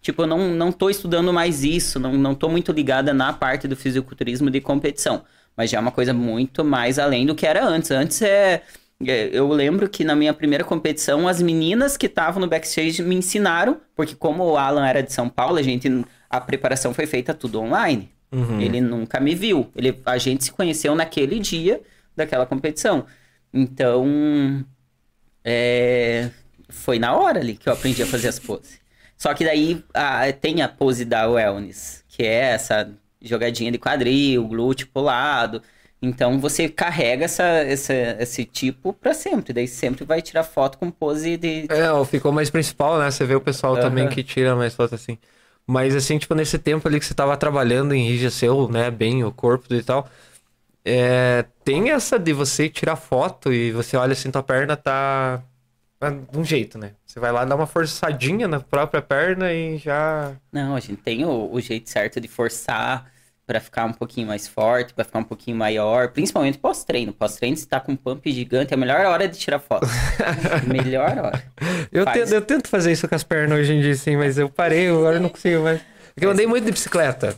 [0.00, 3.68] Tipo, eu não, não tô estudando mais isso, não, não tô muito ligada na parte
[3.68, 5.22] do fisiculturismo de competição.
[5.56, 7.90] Mas já é uma coisa muito mais além do que era antes.
[7.90, 8.62] Antes é.
[9.06, 13.14] é, Eu lembro que na minha primeira competição, as meninas que estavam no backstage me
[13.14, 15.88] ensinaram, porque como o Alan era de São Paulo, a gente.
[16.28, 18.10] A preparação foi feita tudo online.
[18.32, 18.60] Uhum.
[18.60, 19.70] Ele nunca me viu.
[19.76, 21.80] Ele, a gente se conheceu naquele dia
[22.16, 23.06] daquela competição.
[23.52, 24.64] Então,
[25.44, 26.30] é,
[26.68, 28.80] foi na hora ali que eu aprendi a fazer as poses.
[29.16, 32.90] Só que daí a- tem a pose da wellness, que é essa
[33.20, 35.62] jogadinha de quadril, glúteo pro lado.
[36.02, 39.52] Então você carrega essa, essa- esse tipo pra sempre.
[39.52, 41.66] Daí sempre vai tirar foto com pose de.
[41.70, 43.10] É, ficou mais principal, né?
[43.10, 44.14] Você vê o pessoal também Aham.
[44.14, 45.18] que tira mais foto assim.
[45.66, 49.72] Mas assim, tipo, nesse tempo ali que você tava trabalhando, enrijeceu, né, bem o corpo
[49.74, 50.08] e tal.
[50.84, 55.42] É, tem essa de você tirar foto e você olha assim, tua perna tá
[56.00, 56.92] ah, de um jeito, né?
[57.04, 60.32] Você vai lá dar uma forçadinha na própria perna e já.
[60.50, 63.12] Não, a gente tem o, o jeito certo de forçar
[63.46, 67.12] pra ficar um pouquinho mais forte, pra ficar um pouquinho maior, principalmente pós-treino.
[67.12, 69.86] Pós-treino, se tá com um pump gigante, é a melhor hora de tirar foto.
[70.66, 71.44] melhor hora.
[71.92, 74.48] Eu, tento, eu tento fazer isso com as pernas hoje em dia, sim, mas eu
[74.48, 75.82] parei, agora eu não consigo mais.
[76.14, 77.36] Porque eu andei muito de bicicleta.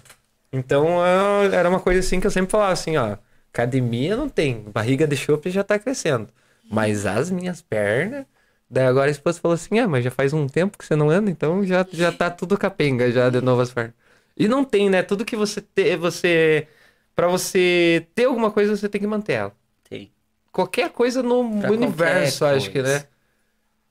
[0.53, 3.17] Então ah, era uma coisa assim que eu sempre falava assim, ó.
[3.53, 6.29] Academia não tem, barriga de chope já tá crescendo.
[6.71, 8.25] Mas as minhas pernas.
[8.69, 11.11] Daí agora a esposa falou assim: ah, mas já faz um tempo que você não
[11.11, 13.93] anda, então já, já tá tudo capenga já de novo as pernas.
[14.35, 15.03] E não tem, né?
[15.03, 16.67] Tudo que você ter, você.
[17.15, 19.53] Pra você ter alguma coisa, você tem que manter ela.
[19.89, 20.11] Tem.
[20.51, 23.05] Qualquer coisa no Pra universo, acho que, né?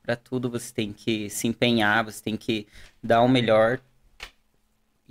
[0.02, 2.68] Pra tudo você tem que se empenhar, você tem que
[3.04, 3.80] dar o melhor.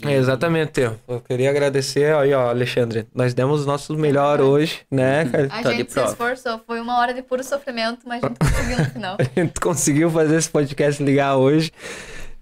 [0.04, 0.98] É, exatamente, Theo.
[1.06, 3.06] Eu queria agradecer aí, ó, Alexandre.
[3.14, 5.22] Nós demos o nosso melhor hoje, né?
[5.50, 6.10] A Tá gente se prova.
[6.10, 9.16] esforçou, foi uma hora de puro sofrimento, mas a gente conseguiu no final.
[9.20, 11.70] A gente conseguiu fazer esse podcast ligar hoje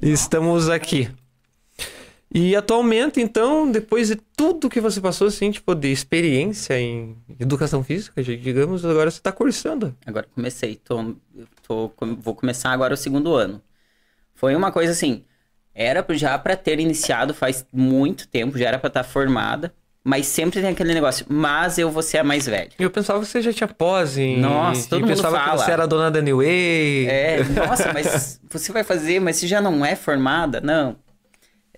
[0.00, 1.09] e estamos aqui.
[2.32, 7.82] E atualmente, então, depois de tudo que você passou, assim, tipo, de experiência em educação
[7.82, 9.96] física, digamos, agora você tá cursando.
[10.06, 11.14] Agora comecei, tô,
[11.66, 13.62] tô, vou começar agora o segundo ano.
[14.34, 15.24] Foi uma coisa assim,
[15.79, 19.72] era já pra ter iniciado faz muito tempo, já era pra estar formada,
[20.03, 22.70] mas sempre tem aquele negócio, mas eu vou ser a mais velha.
[22.76, 24.41] Eu pensava que você já tinha pós em...
[24.41, 25.53] Nossa, todo mundo pensava fala.
[25.53, 27.07] que você era a dona da New Way.
[27.07, 30.61] É, nossa, mas você vai fazer, mas você já não é formada?
[30.61, 30.97] Não.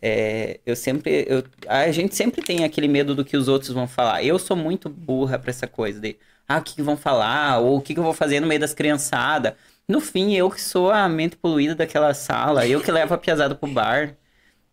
[0.01, 3.87] É, eu sempre, eu, a gente sempre tem aquele medo do que os outros vão
[3.87, 4.25] falar.
[4.25, 6.17] Eu sou muito burra pra essa coisa de,
[6.49, 8.61] ah, o que, que vão falar, ou o que, que eu vou fazer no meio
[8.61, 9.53] das criançadas.
[9.89, 13.55] No fim, eu que sou a mente poluída daquela sala, eu que levo a piazada
[13.55, 14.17] pro bar.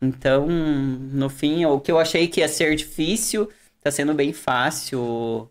[0.02, 3.50] Então, no fim, o que eu achei que ia ser difícil,
[3.82, 5.50] tá sendo bem fácil.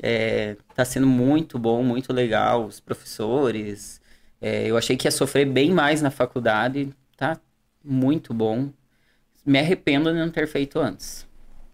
[0.00, 2.66] É, tá sendo muito bom, muito legal.
[2.66, 4.00] Os professores.
[4.40, 6.94] É, eu achei que ia sofrer bem mais na faculdade.
[7.16, 7.40] Tá
[7.84, 8.70] muito bom.
[9.44, 11.26] Me arrependo de não ter feito antes.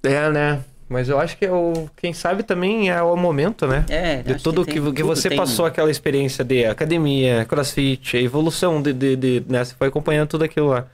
[0.03, 0.64] É, né?
[0.89, 3.87] Mas eu acho que é o, quem sabe também é o momento, né?
[3.89, 8.20] É, De tudo que, que, tudo você tem- passou aquela experiência de academia, crossfit, a
[8.20, 9.64] evolução de, de, de- né?
[9.64, 10.87] Você foi acompanhando tudo aquilo lá.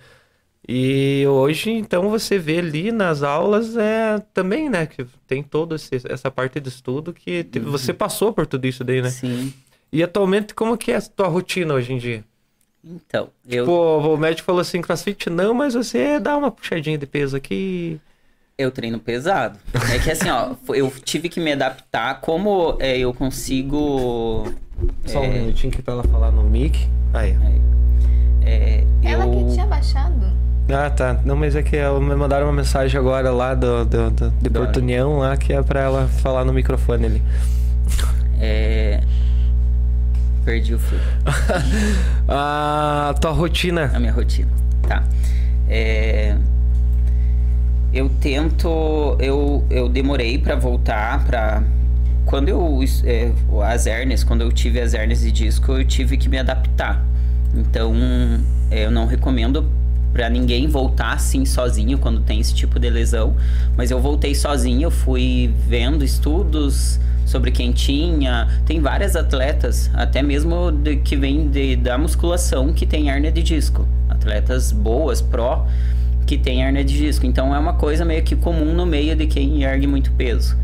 [0.68, 4.86] E hoje, então, você vê ali nas aulas é também, né?
[4.86, 7.70] Que tem toda essa parte de estudo que te- Uhum.
[7.70, 9.10] você passou por tudo isso daí, né?
[9.10, 9.52] Sim.
[9.92, 12.22] E atualmente, como que é a tua rotina hoje em dia?
[12.84, 17.06] Então, eu, Pô, o médico falou assim, crossfit não, mas você dá uma puxadinha de
[17.06, 18.00] peso aqui.
[18.60, 19.58] Eu treino pesado.
[19.92, 24.52] É que assim, ó, eu tive que me adaptar como é, eu consigo.
[25.06, 26.88] Só um é, minutinho que pra ela falar no mic.
[27.12, 27.36] Aí.
[28.42, 29.30] é, Ela eu...
[29.46, 30.30] que tinha baixado.
[30.72, 31.18] Ah, tá.
[31.24, 34.48] Não, mas é que ela me mandaram uma mensagem agora lá do, do, do- de
[34.48, 37.22] Da- Porto União, lá, que é pra ela falar no microfone ali.
[38.40, 39.00] é,
[40.44, 40.98] Perdi o fio.
[42.28, 43.90] a tua rotina.
[43.94, 44.48] a minha rotina.
[44.86, 45.02] Tá.
[45.68, 46.36] É,
[47.92, 49.16] Eu tento.
[49.18, 51.62] Eu, eu demorei pra voltar pra.
[52.24, 52.80] Quando eu.
[53.04, 53.32] É,
[53.64, 57.04] as hernias, quando eu tive as hernias de disco, eu tive que me adaptar.
[57.54, 57.92] Então,
[58.70, 59.64] eu não recomendo
[60.12, 63.34] pra ninguém voltar assim sozinho quando tem esse tipo de lesão.
[63.76, 68.48] Mas eu voltei sozinho, eu fui vendo estudos sobre quem tinha.
[68.66, 73.42] Tem várias atletas, até mesmo de- que vêm de- da musculação, que tem hernia de
[73.42, 73.86] disco.
[74.08, 75.66] Atletas boas, pró,
[76.30, 77.26] que tem hernia de disco.
[77.26, 80.56] Então é uma coisa meio que comum no meio de quem ergue muito peso.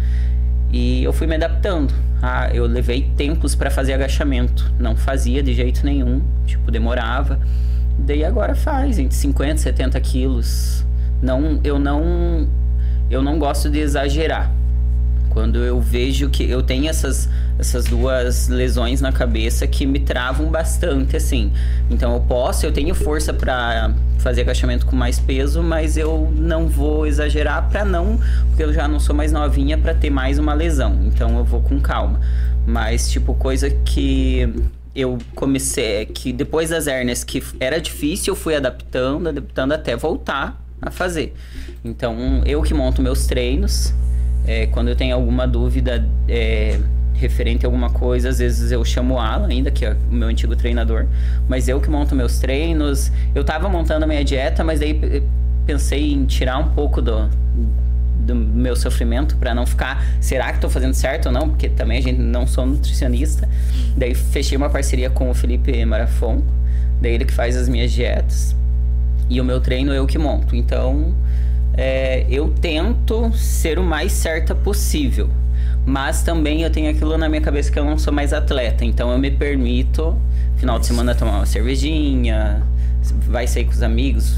[0.73, 1.93] E eu fui me adaptando.
[2.23, 4.73] Ah, eu levei tempos para fazer agachamento.
[4.79, 6.23] Não fazia de jeito nenhum.
[6.47, 7.41] Tipo, demorava.
[7.99, 10.87] Daí agora faz, entre 50 e 70 quilos.
[11.21, 12.47] Não, eu não.
[13.11, 14.53] Eu não gosto de exagerar.
[15.37, 17.29] Quando eu vejo que eu tenho essas,
[17.59, 21.53] essas duas lesões na cabeça que me travam bastante, assim.
[21.91, 26.67] Então eu posso, eu tenho força para fazer agachamento com mais peso, mas eu não
[26.67, 28.19] vou exagerar para não,
[28.49, 31.01] porque eu já não sou mais novinha para ter mais uma lesão.
[31.05, 32.19] Então eu vou com calma.
[32.67, 34.49] Mas tipo coisa que
[34.95, 40.59] eu comecei, que depois das hérnias que era difícil, eu fui adaptando, adaptando até voltar
[40.81, 41.35] a fazer.
[41.85, 43.93] Então eu que monto meus treinos.
[44.47, 46.79] É, quando eu tenho alguma dúvida é,
[47.15, 50.29] referente a alguma coisa, às vezes eu chamo o Alan ainda, que é o meu
[50.29, 51.07] antigo treinador.
[51.49, 53.11] Mas eu que monto meus treinos.
[53.35, 55.23] Eu tava montando a minha dieta, mas daí eh,
[55.67, 57.29] pensei em tirar um pouco do,
[58.27, 61.49] do meu sofrimento para não ficar, será que tô fazendo certo ou não?
[61.49, 63.49] Porque também a gente não sou nutricionista.
[63.97, 66.43] Daí fechei uma parceria com o Felipe Marafon,
[67.01, 68.55] daí ele que faz as minhas dietas.
[69.31, 70.55] E o meu treino eu que monto.
[70.55, 71.15] Então,
[71.77, 75.29] é, eu tento ser o mais certa possível.
[75.85, 78.85] Mas também eu tenho aquilo na minha cabeça que eu não sou mais atleta.
[78.85, 80.17] Então eu me permito,
[80.57, 82.63] final de semana, tomar uma cervejinha,
[83.29, 84.37] vai sair com os amigos.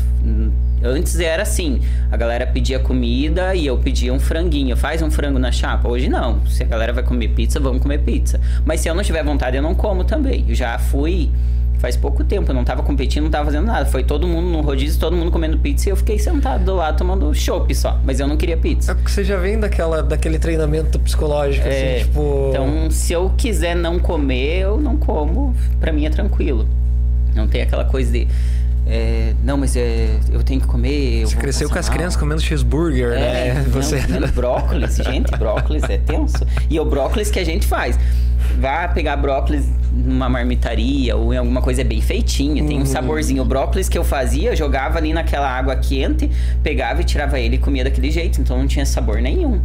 [0.83, 1.81] Antes era assim,
[2.11, 4.77] a galera pedia comida e eu pedia um franguinho.
[4.77, 5.89] Faz um frango na chapa.
[5.89, 6.45] Hoje não.
[6.47, 8.41] Se a galera vai comer pizza, vamos comer pizza.
[8.65, 10.45] Mas se eu não tiver vontade, eu não como também.
[10.47, 11.31] Eu já fui
[11.79, 13.87] faz pouco tempo, eu não tava competindo, não tava fazendo nada.
[13.87, 16.99] Foi todo mundo no rodízio, todo mundo comendo pizza e eu fiquei sentado do lado
[16.99, 17.99] tomando chopp só.
[18.05, 18.93] Mas eu não queria pizza.
[18.93, 22.49] É porque você já vem daquela, daquele treinamento psicológico, É, assim, tipo.
[22.51, 25.55] Então, se eu quiser não comer, eu não como.
[25.81, 26.67] Pra mim é tranquilo.
[27.35, 28.27] Não tem aquela coisa de.
[28.87, 31.25] é, não, mas é, eu tenho que comer.
[31.27, 31.97] Você cresceu com as mal.
[31.97, 33.65] crianças comendo cheeseburger, É, né?
[33.65, 34.01] não, Você.
[34.03, 36.45] comendo brócolis, gente, brócolis é tenso.
[36.69, 37.99] E o brócolis que a gente faz.
[38.59, 43.43] Vá pegar brócolis numa marmitaria ou em alguma coisa bem feitinha, tem um saborzinho.
[43.43, 46.31] O brócolis que eu fazia, eu jogava ali naquela água quente,
[46.63, 49.61] pegava e tirava ele e comia daquele jeito, então não tinha sabor nenhum.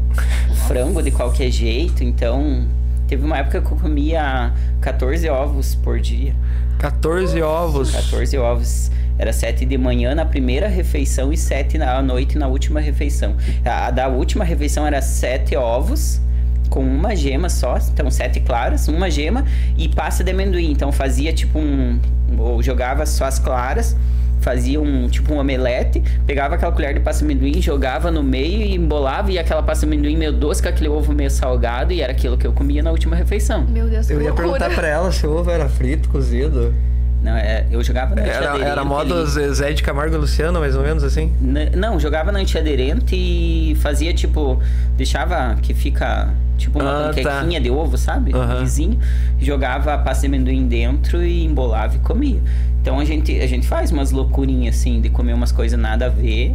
[0.50, 2.68] O frango de qualquer jeito, então
[3.08, 6.34] teve uma época que eu comia 14 ovos por dia.
[6.80, 7.92] 14 ovos.
[7.92, 8.92] 14 ovos.
[9.18, 13.36] Era 7 de manhã na primeira refeição e 7 à noite na última refeição.
[13.64, 16.20] A, a da última refeição era 7 ovos
[16.74, 19.46] com uma gema só, então 7 claras, uma gema
[19.78, 20.72] e pasta de amendoim.
[20.72, 22.00] Então fazia tipo um.
[22.36, 23.96] Ou jogava só as claras,
[24.42, 28.64] fazia um tipo um omelete, pegava aquela colher de pasta de amendoim, jogava no meio
[28.64, 32.02] e embolava e aquela pasta de amendoim meio doce com aquele ovo meio salgado e
[32.02, 33.68] era aquilo que eu comia na última refeição.
[33.68, 34.50] Meu Deus, que Eu ia loucura.
[34.50, 36.74] perguntar pra ela se o ovo era frito, cozido.
[37.24, 39.54] Não, é, eu jogava no Era, antiaderente era modo ali.
[39.54, 41.32] Zé de Camargo e Luciano, mais ou menos assim?
[41.42, 44.62] N- Não, jogava no antiaderente e fazia tipo.
[44.98, 47.22] Deixava que fica tipo uma Ah, tá.
[47.24, 48.32] panquequinha de ovo, sabe?
[48.60, 49.00] Lisinho.
[49.40, 52.42] Jogava a pasta de amendoim dentro e embolava e comia.
[52.82, 56.10] Então a gente, a gente faz umas loucurinhas assim de comer umas coisas nada a
[56.10, 56.54] ver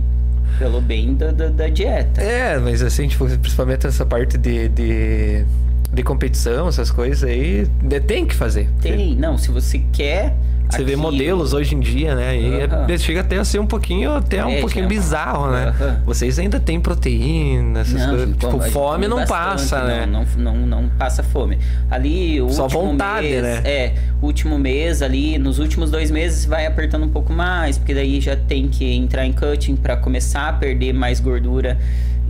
[0.59, 2.21] pelo bem da, da, da dieta.
[2.21, 5.45] É, mas assim, tipo, principalmente essa parte de, de
[5.93, 7.67] de competição, essas coisas aí,
[8.07, 8.69] tem que fazer.
[8.81, 10.35] Tem, não, se você quer.
[10.71, 12.39] Você vê aquilo- modelos hoje em dia, né?
[12.39, 12.87] E Aham.
[12.91, 15.73] é- chega até a ser um pouquinho, até um É, pouquinho já- bizarro, né?
[16.05, 18.29] Vocês ainda têm proteína, essas Não, coisas.
[18.37, 20.05] Tipo, fome não bastante, passa, né?
[20.05, 21.59] Não, não, não, passa fome.
[21.91, 23.63] Ali, o Só último vontade, mês, né?
[23.65, 27.95] É, o último mês ali, nos últimos dois meses vai apertando um pouco mais, porque
[27.95, 31.79] daí já tem que entrar em cutting para começar a perder mais gordura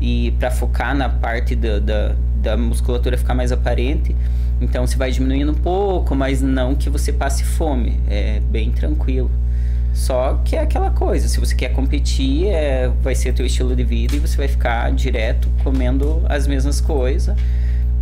[0.01, 4.15] e para focar na parte da, da, da musculatura ficar mais aparente.
[4.61, 8.01] Então você vai diminuindo um pouco, mas não que você passe fome.
[8.09, 9.31] É bem tranquilo.
[9.93, 13.83] Só que é aquela coisa, se você quer competir, é, vai ser teu estilo de
[13.83, 17.37] vida e você vai ficar direto comendo as mesmas coisas.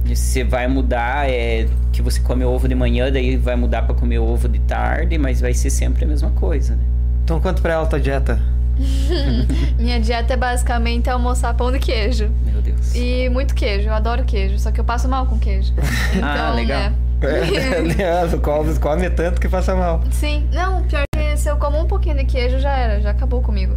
[0.05, 4.19] Você vai mudar, é que você come ovo de manhã, daí vai mudar para comer
[4.19, 6.83] ovo de tarde, mas vai ser sempre a mesma coisa, né?
[7.25, 8.41] Então quanto pra ela a tua dieta?
[9.79, 12.31] Minha dieta é basicamente almoçar pão de queijo.
[12.45, 12.95] Meu Deus.
[12.95, 15.73] E muito queijo, eu adoro queijo, só que eu passo mal com queijo.
[16.15, 16.79] Então, Ah, legal.
[16.79, 16.93] né?
[17.97, 20.03] Leandro, come, come tanto que passa mal.
[20.11, 23.41] Sim, não, pior que se eu como um pouquinho de queijo já era, já acabou
[23.43, 23.75] comigo.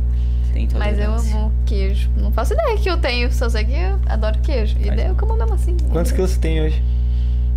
[0.78, 2.10] Mas eu amo queijo.
[2.18, 4.76] Não faço ideia que eu tenho, só sei que eu adoro queijo.
[4.80, 5.78] E daí eu como mesmo assim.
[5.92, 6.84] Quantos quilos você tem hoje?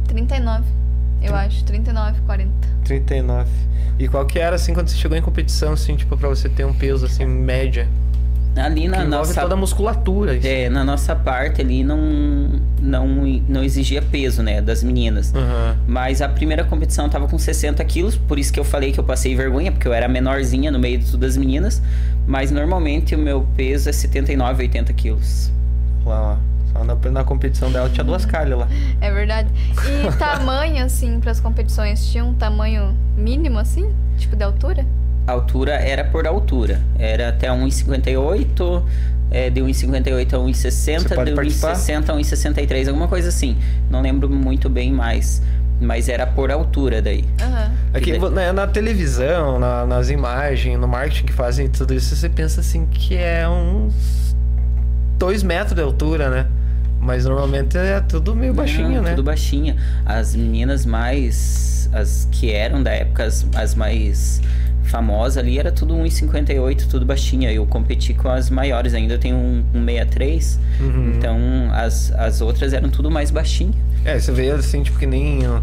[0.06, 0.62] 39,
[1.22, 1.64] eu acho.
[1.64, 2.50] 39, 40.
[2.84, 3.50] 39.
[3.98, 6.64] E qual que era, assim, quando você chegou em competição, assim, tipo, pra você ter
[6.64, 7.86] um peso, assim, média?
[8.54, 10.34] Ali Que na envolve nossa toda a musculatura.
[10.36, 10.46] isso.
[10.46, 11.98] É, na nossa parte ali não,
[12.82, 13.06] não,
[13.48, 15.34] não exigia peso, né, das meninas.
[15.34, 15.76] Aham.
[15.86, 19.00] Mas a primeira competição eu tava com 60 quilos, por isso que eu falei que
[19.00, 21.80] eu passei vergonha, porque eu era menorzinha no meio de todas as meninas.
[22.26, 25.50] Mas normalmente o meu peso é 79, 80 quilos.
[26.04, 26.36] Lá, ó.
[26.72, 28.68] Só na, na competição dela tinha duas calhas lá.
[29.00, 29.48] É verdade.
[29.70, 33.92] E tamanho, assim, pras competições, tinha um tamanho mínimo, assim?
[34.18, 34.84] Tipo, de altura?
[35.26, 36.80] A altura era por altura.
[36.98, 38.82] Era até 1,58,
[39.30, 41.74] é, de 1,58 a Você 1,60, pode de participar?
[41.74, 43.56] 1,60 a 1,63, alguma coisa assim.
[43.90, 45.42] Não lembro muito bem mais.
[45.80, 47.24] Mas era por altura daí.
[47.40, 47.72] Aham.
[47.94, 52.14] Aqui Que daí- né, na televisão, na- nas imagens, no marketing que fazem tudo isso,
[52.14, 54.36] você pensa assim que é uns
[55.18, 56.46] dois metros de altura, né?
[57.02, 59.10] Mas normalmente é tudo meio baixinho, Não, né?
[59.10, 59.76] Tudo baixinha.
[60.06, 61.90] As meninas mais.
[61.92, 64.40] As que eram da época, as, as mais
[64.84, 67.52] famosas ali, era tudo 1,58, tudo baixinha.
[67.52, 70.60] Eu competi com as maiores ainda, eu tenho um, um 63.
[70.80, 71.12] Uhum.
[71.16, 71.38] Então
[71.72, 73.74] as, as outras eram tudo mais baixinha.
[74.04, 75.62] É, você vê assim, tipo, que nem o,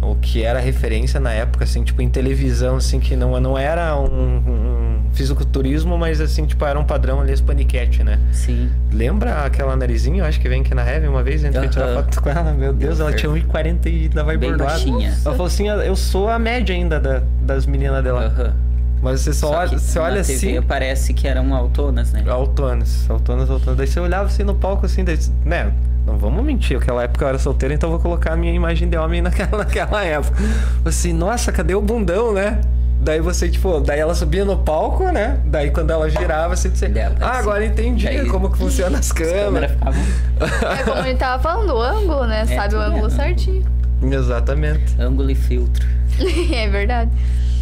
[0.00, 3.96] o que era referência na época, assim, tipo, em televisão, assim, que não, não era
[3.98, 8.18] um, um fisiculturismo, mas assim, tipo, era um padrão ali, as paniquete, né?
[8.32, 8.70] Sim.
[8.92, 11.86] Lembra aquela narizinho, acho que vem aqui na Heaven uma vez, a gente foi tirar
[11.86, 11.94] Aham.
[12.02, 15.08] foto com ela, meu Deus, ela tinha 1,40 e ainda vai baixinha.
[15.24, 18.26] Ela falou assim, eu sou a média ainda da- das meninas dela.
[18.26, 18.54] Aham.
[19.02, 20.62] Mas você só, Só olha, você olha TV assim.
[20.66, 22.24] parece que eram autonas, né?
[22.28, 23.76] Autonas, autonas, autonas.
[23.76, 25.72] Daí você olhava assim no palco assim, daí, né?
[26.04, 28.88] Não vamos mentir, aquela época eu era solteiro, então eu vou colocar a minha imagem
[28.88, 30.42] de homem naquela, naquela época.
[30.84, 32.60] Assim, nossa, cadê o bundão, né?
[33.00, 35.38] Daí você, tipo, daí ela subia no palco, né?
[35.44, 37.40] Daí quando ela girava, você dizia, Dela, ah, assim.
[37.40, 39.70] agora entendi Daí como que funciona as As câmeras câmeras.
[39.70, 40.00] ficavam
[40.80, 42.44] É como a gente tava falando, o ângulo, né?
[42.46, 43.10] Sabe o ângulo é.
[43.10, 43.64] certinho.
[44.02, 45.00] Exatamente.
[45.00, 45.86] ângulo e filtro.
[46.52, 47.10] é verdade.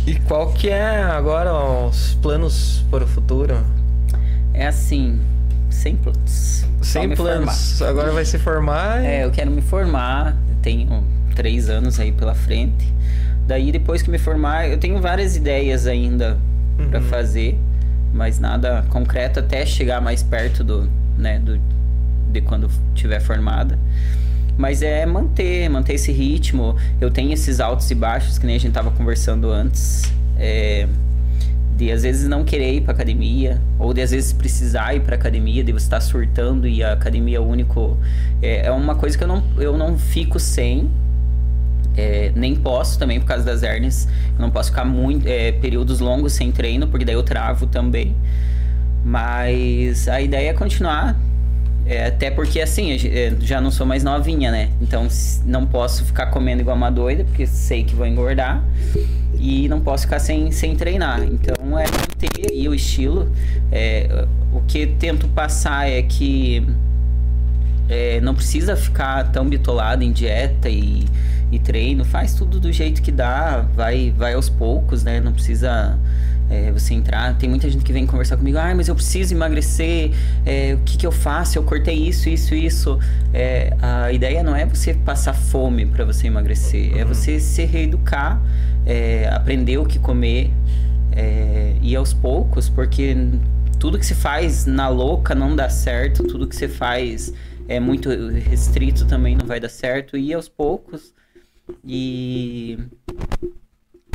[0.07, 3.57] E qual que é agora os planos para o futuro?
[4.55, 5.21] É assim,
[5.69, 6.65] sem planos.
[6.83, 7.83] Sem planos.
[7.83, 9.03] Agora vai se formar.
[9.03, 11.03] e- É, eu quero me formar, tenho
[11.35, 12.93] três anos aí pela frente.
[13.47, 16.39] Daí depois que me formar, eu tenho várias ideias ainda
[16.79, 17.03] Uhum.
[17.03, 17.59] fazer,
[18.13, 20.89] mas nada concreto até chegar mais perto do,
[21.19, 21.59] né, do,
[22.33, 23.79] de quando tiver formada.
[24.57, 26.77] Mas é manter, manter esse ritmo.
[27.01, 30.03] Eu tenho esses altos e baixos que nem a gente tava conversando antes.
[30.39, 30.87] É,
[31.77, 35.15] de às vezes não querer ir pra academia, ou de às vezes precisar ir pra
[35.15, 37.99] academia, de você estar surtando e a academia é o único.
[38.41, 40.91] É, é uma coisa que eu não, eu não fico sem.
[41.95, 44.09] É, nem posso também por causa das hernias.
[44.37, 48.15] Eu não posso ficar muito é, períodos longos sem treino, porque daí eu travo também.
[49.05, 51.17] Mas a ideia é continuar.
[51.87, 52.97] É, até porque assim,
[53.41, 54.71] já não sou mais novinha, né?
[54.81, 55.07] Então
[55.45, 58.63] não posso ficar comendo igual uma doida, porque sei que vou engordar.
[59.39, 61.23] E não posso ficar sem, sem treinar.
[61.23, 63.31] Então é manter aí o estilo.
[63.71, 66.67] É, o que tento passar é que
[67.89, 71.05] é, não precisa ficar tão bitolado em dieta e,
[71.53, 72.05] e treino.
[72.05, 75.21] Faz tudo do jeito que dá, vai, vai aos poucos, né?
[75.21, 75.97] Não precisa
[76.51, 77.37] é, você entrar.
[77.37, 80.11] Tem muita gente que vem conversar comigo, ah, mas eu preciso emagrecer,
[80.45, 81.59] é, o que, que eu faço?
[81.59, 82.99] Eu cortei isso, isso, isso.
[83.33, 88.41] É, a ideia não é você passar fome para você emagrecer, é você se reeducar,
[88.85, 90.51] é, aprender o que comer
[91.13, 93.17] é, e aos poucos, porque
[93.79, 97.33] tudo que se faz na louca não dá certo, tudo que você faz
[97.69, 100.17] é muito restrito também não vai dar certo.
[100.17, 101.13] E aos poucos.
[101.85, 102.79] E.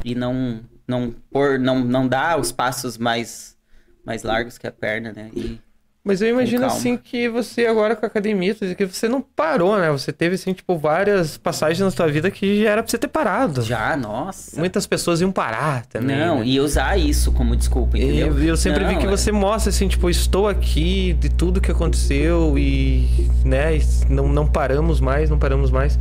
[0.03, 0.61] E não.
[0.87, 3.55] Não, por, não, não dar os passos mais,
[4.05, 5.29] mais largos que a perna, né?
[5.35, 5.59] E,
[6.03, 9.89] Mas eu imagino assim que você agora com a academia, que você não parou, né?
[9.91, 13.07] Você teve assim, tipo, várias passagens na sua vida que já era pra você ter
[13.07, 13.61] parado.
[13.61, 14.59] já, nossa.
[14.59, 16.17] Muitas pessoas iam parar também.
[16.17, 16.45] não, né?
[16.45, 18.35] e usar isso como desculpa, entendeu?
[18.35, 21.61] eu, eu sempre vi Não, que é- você mostra assim, tipo, estou aqui de tudo
[21.61, 23.07] que aconteceu e,
[23.45, 23.77] né,
[24.09, 25.99] não, não paramos mais, não paramos mais.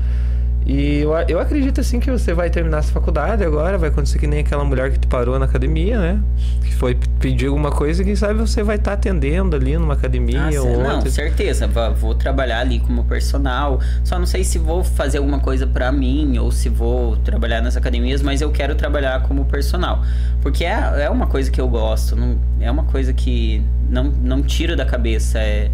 [0.66, 4.26] E eu, eu acredito assim que você vai terminar essa faculdade agora, vai acontecer que
[4.26, 6.20] nem aquela mulher que te parou na academia, né?
[6.62, 10.42] Que foi pedir alguma coisa e quem sabe você vai estar atendendo ali numa academia
[10.42, 11.10] Ah, ou não, outra.
[11.10, 11.66] certeza.
[11.98, 13.80] Vou trabalhar ali como personal.
[14.04, 17.76] Só não sei se vou fazer alguma coisa pra mim ou se vou trabalhar nas
[17.76, 20.02] academias, mas eu quero trabalhar como personal.
[20.42, 22.14] Porque é, é uma coisa que eu gosto.
[22.14, 25.38] Não, é uma coisa que não, não tiro da cabeça.
[25.38, 25.70] É,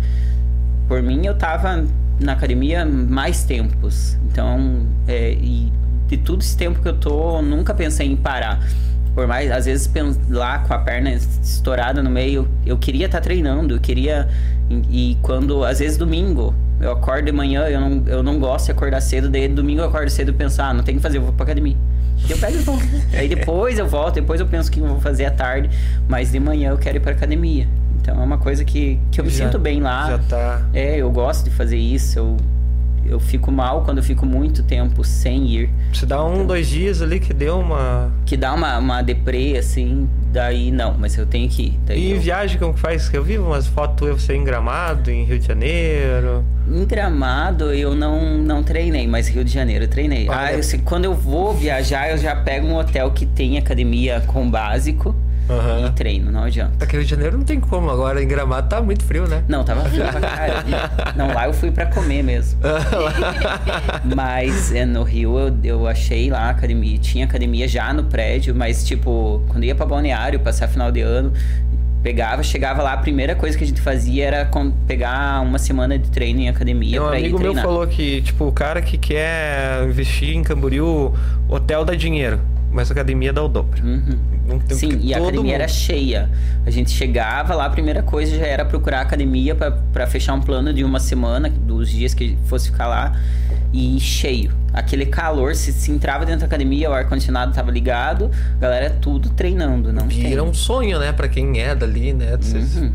[0.89, 1.85] por mim, eu tava
[2.21, 4.17] na academia mais tempos.
[4.31, 5.73] Então, é, e
[6.07, 8.61] de todo esse tempo que eu tô, nunca pensei em parar.
[9.15, 9.91] Por mais, às vezes,
[10.29, 14.29] lá com a perna estourada no meio, eu queria estar treinando, eu queria.
[14.69, 18.67] E, e quando, às vezes, domingo, eu acordo de manhã, eu não, eu não gosto
[18.67, 21.03] de acordar cedo, daí domingo eu acordo cedo e penso, ah, não tem o que
[21.03, 21.77] fazer, eu vou pra academia.
[22.29, 22.79] E eu pego e vou.
[23.13, 25.71] Aí depois eu volto, depois eu penso o que eu vou fazer à tarde,
[26.09, 27.69] mas de manhã eu quero ir pra academia.
[28.07, 30.11] Então é uma coisa que, que eu me Já- sinto bem lá.
[30.11, 30.63] Já tá.
[30.73, 32.17] É, eu gosto de fazer isso.
[32.21, 32.37] Eu,
[33.05, 35.71] eu fico mal quando eu fico muito tempo sem ir.
[35.93, 38.13] Você dá um, dois dias ali que deu uma.
[38.25, 41.97] Que dá uma, uma deprê, assim, daí não, mas eu tenho que ir.
[41.97, 43.13] E eu- viagem, como que faz?
[43.13, 46.45] Eu vi umas fotos você em Gramado, em Rio de Janeiro.
[46.71, 50.29] Em Gramado eu não, não treinei, mas Rio de Janeiro eu treinei.
[50.29, 50.39] Olha.
[50.39, 54.49] Ah, eu quando eu vou viajar, eu já pego um hotel que tem academia com
[54.49, 55.13] básico
[55.49, 55.87] Aham.
[55.87, 56.85] e treino, não adianta.
[56.85, 59.43] Aqui no Rio de Janeiro não tem como, agora em Gramado tá muito frio, né?
[59.49, 60.53] Não, tava frio pra caralho.
[61.17, 62.59] Não, lá eu fui pra comer mesmo.
[64.15, 66.99] Mas é, no Rio eu, eu achei lá a academia.
[66.99, 71.33] Tinha academia já no prédio, mas tipo, quando ia pra balneário, passar final de ano,
[72.03, 75.99] pegava, chegava lá, a primeira coisa que a gente fazia era com- pegar uma semana
[75.99, 77.65] de treino em academia um pra ir amigo meu treinar.
[77.65, 81.13] falou que, tipo, o cara que quer investir em Camboriú,
[81.49, 82.39] hotel dá dinheiro,
[82.71, 83.83] mas a academia dá o dobro.
[83.85, 84.19] Uhum.
[84.69, 86.31] Tem Sim, e a academia mundo- era cheia.
[86.65, 90.35] A gente chegava lá, a primeira coisa já era procurar a academia pra- pra fechar
[90.35, 93.19] um plano de uma semana, dos dias que fosse ficar lá,
[93.73, 94.53] e cheio.
[94.73, 99.31] Aquele calor, se, se entrava dentro da academia, o ar-condicionado tava ligado, a galera tudo
[99.31, 100.41] treinando, não Vira tem.
[100.41, 102.37] um sonho, né, pra quem é dali, né?
[102.41, 102.93] Vocês- Uhum.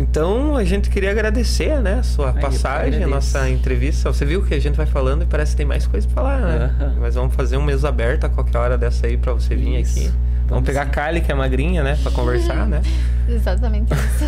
[0.00, 4.10] Então a gente queria agradecer, né, a sua Ai, passagem, a nossa entrevista.
[4.10, 6.40] Você viu que a gente vai falando e parece que tem mais coisa pra falar,
[6.40, 6.74] né?
[6.80, 6.94] Aham.
[7.00, 9.98] Mas vamos fazer um mês aberto a qualquer hora dessa aí pra você vir Isso.
[9.98, 10.06] aqui.
[10.08, 10.90] Vamos, Vamos pegar a sim.
[10.90, 12.80] Kylie, que é magrinha, né, pra conversar, né?
[13.28, 14.24] Exatamente isso.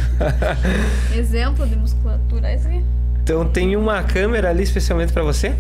[1.19, 2.49] Exemplo de musculatura.
[2.49, 2.85] é Esse.
[3.25, 5.55] Então tem uma câmera ali especialmente pra você,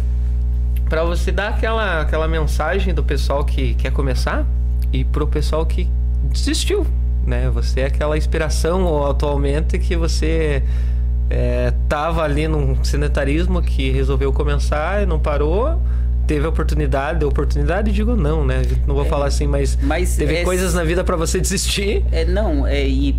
[0.89, 4.45] Pra você dar aquela, aquela mensagem do pessoal que quer começar
[4.93, 5.89] e pro pessoal que
[6.25, 6.87] desistiu,
[7.27, 7.51] né?
[7.53, 10.63] Você é aquela inspiração ou, atualmente que você
[11.31, 15.81] é, tava ali num sedentarismo que resolveu começar e não parou.
[16.27, 18.63] Teve a oportunidade, oportunidade, digo não, né?
[18.87, 22.05] Não vou falar assim, mas, Mas teve é- coisas na vida pra você desistir.
[22.13, 23.17] É, não, é, e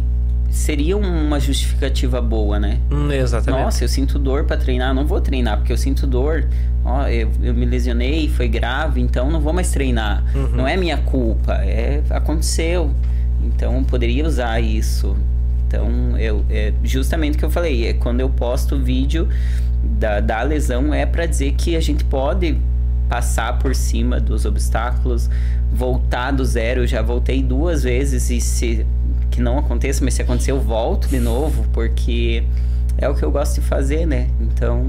[0.49, 2.79] seria uma justificativa boa, né?
[2.91, 3.63] Hum, exatamente.
[3.63, 6.45] Nossa, eu sinto dor pra treinar, não vou treinar, porque eu sinto dor.
[6.85, 10.23] Ó, eu, eu me lesionei, foi grave, então não vou mais treinar.
[10.35, 10.49] Uhum.
[10.57, 12.91] Não é minha culpa, é aconteceu.
[13.45, 15.15] Então poderia usar isso.
[15.67, 19.27] Então, eu, é justamente o que eu falei, é quando eu posto vídeo
[19.83, 22.57] da, da lesão é pra dizer que a gente pode
[23.09, 25.29] passar por cima dos obstáculos,
[25.73, 26.81] voltar do zero.
[26.81, 28.85] Eu já voltei duas vezes e se
[29.31, 32.43] que não aconteça, mas se acontecer eu volto de novo, porque
[32.99, 34.29] é o que eu gosto de fazer, né?
[34.39, 34.85] Então,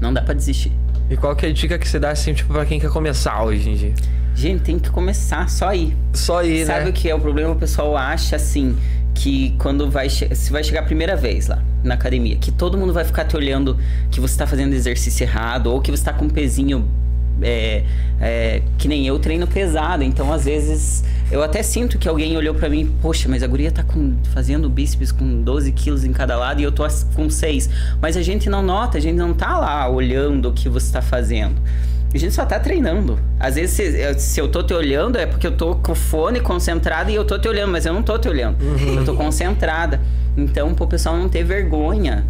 [0.00, 0.72] não dá pra desistir.
[1.10, 3.42] E qual que é a dica que você dá, assim, tipo, pra quem quer começar
[3.42, 3.94] hoje em dia?
[4.34, 5.96] Gente, tem que começar só ir.
[6.14, 6.90] Só ir, Sabe né?
[6.90, 7.50] o que é o problema?
[7.50, 8.76] O pessoal acha assim
[9.12, 12.92] que quando vai se vai chegar a primeira vez lá na academia, que todo mundo
[12.92, 13.76] vai ficar te olhando
[14.10, 16.88] que você tá fazendo exercício errado ou que você tá com um pezinho
[17.42, 17.84] é,
[18.20, 22.54] é, que nem eu treino pesado, então às vezes eu até sinto que alguém olhou
[22.54, 26.36] pra mim, poxa, mas a guria tá com, fazendo bíceps com 12 quilos em cada
[26.36, 26.84] lado e eu tô
[27.14, 27.70] com 6.
[28.00, 31.00] Mas a gente não nota, a gente não tá lá olhando o que você tá
[31.00, 31.54] fazendo.
[32.12, 33.18] A gente só tá treinando.
[33.38, 35.94] Às vezes, se, eu- se eu tô te olhando, é porque eu tô com o
[35.94, 38.56] fone concentrado e eu tô te olhando, mas eu não tô te olhando.
[38.96, 40.00] Eu tô concentrada.
[40.36, 42.24] Então, pro pessoal não ter vergonha,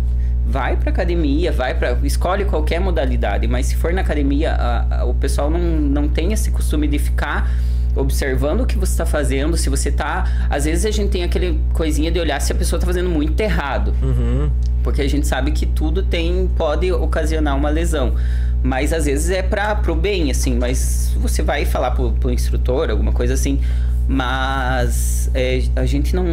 [0.47, 5.05] vai pra academia, vai para Escolhe qualquer modalidade, mas se for na academia, a- a-
[5.05, 7.51] o pessoal não, não tem esse costume de ficar
[7.97, 10.47] observando o que você tá fazendo, se você tá.
[10.49, 13.41] Às vezes a gente tem aquele coisinha de olhar se a pessoa tá fazendo muito
[13.41, 13.95] errado.
[14.03, 14.51] Uhum.
[14.83, 18.15] Porque a gente sabe que tudo tem pode ocasionar uma lesão.
[18.62, 20.57] Mas às vezes é para pro bem, assim.
[20.57, 23.61] Mas você vai falar pro, pro instrutor, alguma coisa assim.
[24.09, 26.25] Mas é, a gente não.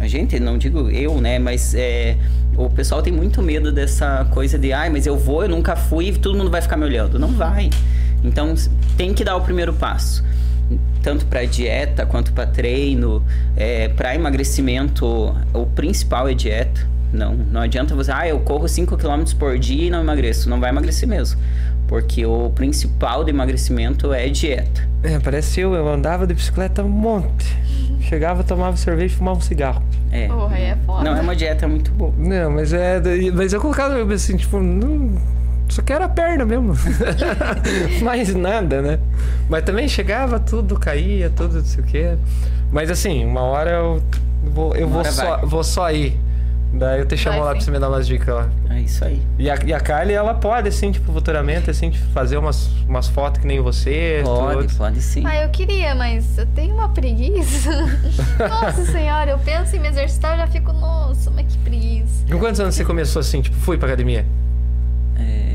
[0.00, 1.38] A gente, não digo eu, né?
[1.38, 2.16] Mas é,
[2.56, 6.12] o pessoal tem muito medo dessa coisa de, ai, mas eu vou, eu nunca fui,
[6.12, 7.18] todo mundo vai ficar me olhando.
[7.18, 7.68] Não vai.
[8.22, 8.54] Então
[8.96, 10.24] tem que dar o primeiro passo.
[11.02, 13.24] Tanto para dieta quanto para treino,
[13.56, 16.86] é, para emagrecimento, o principal é dieta.
[17.12, 20.50] Não, não adianta você, ah, eu corro 5 km por dia e não emagreço.
[20.50, 21.40] Não vai emagrecer mesmo.
[21.86, 24.86] Porque o principal do emagrecimento é dieta.
[25.02, 27.56] É, parece eu, eu andava de bicicleta um monte.
[28.00, 29.82] Chegava, tomava cerveja e fumava um cigarro.
[30.10, 30.28] É.
[30.28, 31.04] Porra, aí é foda.
[31.04, 32.12] Não é uma dieta muito boa.
[32.16, 33.00] Não, mas é.
[33.34, 35.18] Mas eu colocava assim, tipo, não,
[35.68, 36.74] só quero a perna mesmo.
[38.02, 38.98] Mais nada, né?
[39.48, 42.16] Mas também chegava, tudo caía, tudo não sei o quê.
[42.70, 44.02] Mas assim, uma hora eu
[44.44, 46.18] vou, eu vou hora só, vou só ir.
[46.72, 47.66] Daí eu te chamo Vai lá pra sim.
[47.66, 48.48] você me dar umas dicas lá.
[48.70, 49.22] É isso aí.
[49.38, 53.08] E a, e a Kylie, ela pode, assim, tipo, futuramente, assim, tipo, fazer umas, umas
[53.08, 54.20] fotos que nem você.
[54.22, 54.76] Pode, tudo.
[54.76, 55.24] pode sim.
[55.26, 57.70] Ah, eu queria, mas eu tenho uma preguiça.
[58.38, 62.26] nossa senhora, eu penso em me exercitar e já fico, nossa, mas que preguiça.
[62.30, 64.26] Com quantos anos você começou assim, tipo, fui pra academia?
[65.18, 65.47] É...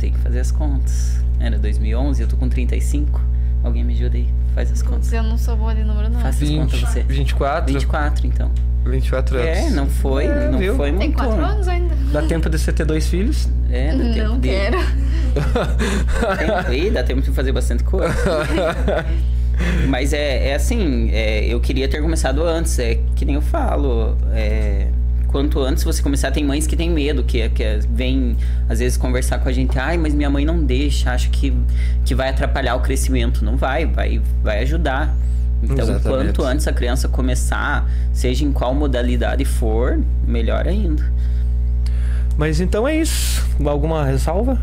[0.00, 1.20] Tem que fazer as contas.
[1.38, 3.20] Era 2011, eu tô com 35.
[3.62, 5.12] Alguém me ajuda aí, faz as contas.
[5.12, 6.20] Eu não sou boa de número, não.
[6.20, 7.02] Faça as contas você.
[7.02, 7.72] 24?
[7.72, 8.50] 24, então.
[8.84, 9.46] 24 anos.
[9.48, 10.74] É, não foi, É, não viu?
[10.74, 11.16] foi Tem muito.
[11.16, 11.94] quatro anos ainda.
[12.12, 13.46] Dá tempo de você ter dois filhos?
[13.70, 14.48] É, dá tempo Não de...
[14.48, 14.78] quero.
[16.38, 18.12] Tempo, Ih, dá tempo de fazer bastante coisa.
[19.88, 24.16] Mas é, é assim, é, eu queria ter começado antes, é que nem eu falo.
[24.32, 24.88] é,
[25.30, 28.36] quanto antes você começar, tem mães que têm medo, que, que vem
[28.68, 31.54] às vezes conversar com a gente, ai, mas minha mãe não deixa, acha que,
[32.04, 33.44] que vai atrapalhar o crescimento.
[33.44, 35.14] Não vai, vai, vai ajudar.
[35.62, 36.32] Então, Exatamente.
[36.32, 41.04] quanto antes a criança começar, seja em qual modalidade for, melhor ainda.
[42.36, 43.46] Mas então é isso.
[43.64, 44.58] Alguma ressalva?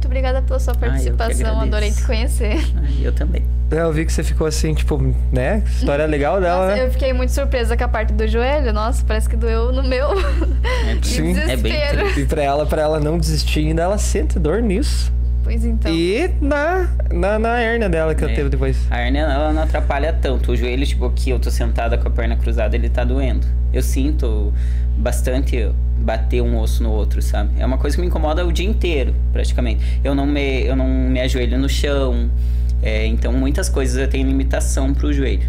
[0.00, 1.26] Muito obrigada pela sua Ah, participação.
[1.46, 1.60] agradeço.
[1.62, 2.56] Adorei te conhecer.
[2.74, 3.42] Ah, Eu também.
[3.70, 4.96] É, Eu vi que você ficou assim, tipo,
[5.30, 5.62] né?
[5.66, 6.86] História legal dela, Nossa, né?
[6.86, 8.72] eu fiquei muito surpresa com a parte do joelho.
[8.72, 10.06] Nossa, parece que doeu no meu.
[10.18, 11.38] É, Sim.
[11.38, 11.98] é bem Desespero.
[12.04, 12.20] triste.
[12.22, 15.12] E pra ela, pra ela não desistir ainda, ela sente dor nisso.
[15.42, 15.92] Pois então.
[15.92, 18.28] E na, na, na hérnia dela que É.
[18.34, 18.76] teve depois.
[18.90, 20.52] A hernia, ela não atrapalha tanto.
[20.52, 23.46] O joelho, tipo, aqui eu tô sentada com a perna cruzada, ele tá doendo.
[23.72, 24.52] Eu sinto
[24.98, 27.50] bastante bater um osso no outro, sabe?
[27.58, 29.82] É uma coisa que me incomoda o dia inteiro, praticamente.
[30.04, 32.30] Eu não me, eu não me ajoelho no chão.
[32.82, 35.46] é, então, muitas coisas eu tenho limitação pro joelho.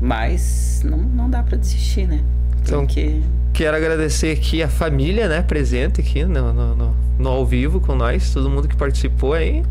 [0.00, 2.20] Mas não, não dá pra desistir, né?
[2.62, 3.20] Então- Porque...
[3.52, 5.42] Quero agradecer aqui a família, né?
[5.42, 9.62] Presente aqui no, no, no, no ao vivo com nós, todo mundo que participou aí.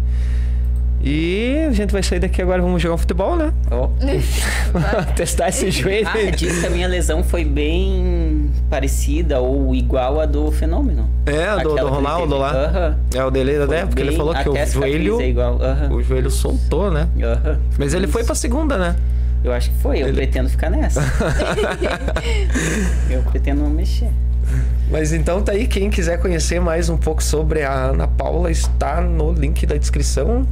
[1.01, 3.53] E a gente vai sair daqui agora, vamos jogar um futebol, né?
[3.69, 3.89] Ó.
[5.15, 6.07] Testar esse joelho.
[6.07, 11.07] Ah, diz que a minha lesão foi bem parecida ou igual à do fenômeno.
[11.25, 12.51] É, a do, do Ronaldo lá.
[12.51, 12.97] Aham.
[13.13, 13.85] É o dele, né?
[13.85, 15.21] Porque ele falou que o joelho.
[15.21, 15.61] É igual.
[15.61, 15.93] aham.
[15.93, 17.07] O joelho soltou, né?
[17.21, 17.59] Aham.
[17.77, 18.95] Mas ele foi pra segunda, né?
[19.43, 21.01] Eu acho que foi, eu Ele- pretendo ficar nessa.
[23.09, 24.09] eu pretendo não mexer.
[24.89, 29.01] Mas então tá aí, quem quiser conhecer mais um pouco sobre a Ana Paula, está
[29.01, 30.45] no link da descrição.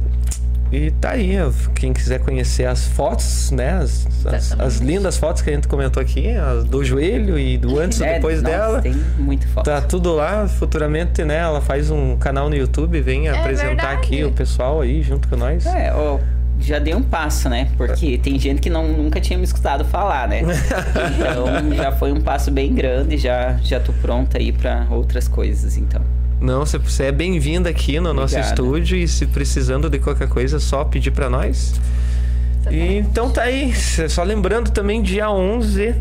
[0.72, 1.36] E tá aí,
[1.76, 3.74] quem quiser conhecer as fotos, né?
[3.78, 7.78] As, as- as lindas fotos que a gente comentou aqui, as do joelho e do
[7.78, 8.82] antes e É, depois nossa, dela.
[8.82, 9.64] Tem muita foto.
[9.64, 11.36] Tá tudo lá, futuramente, né?
[11.38, 13.96] Ela faz um canal no YouTube, vem apresentar verdade.
[13.98, 15.64] aqui o pessoal aí junto com nós.
[15.66, 16.18] É, ó,
[16.60, 17.68] já dei um passo, né?
[17.76, 20.42] Porque tem gente que não, nunca tinha me escutado falar, né?
[21.18, 25.76] Então já foi um passo bem grande, já, já tô pronta aí pra outras coisas,
[25.76, 26.02] então.
[26.40, 28.48] Não, você- é bem-vinda aqui no nosso Obrigado.
[28.50, 31.80] estúdio e se precisando de qualquer coisa, é só pedir pra nós.
[32.70, 33.72] E, então tá aí,
[34.08, 35.94] só lembrando também dia 11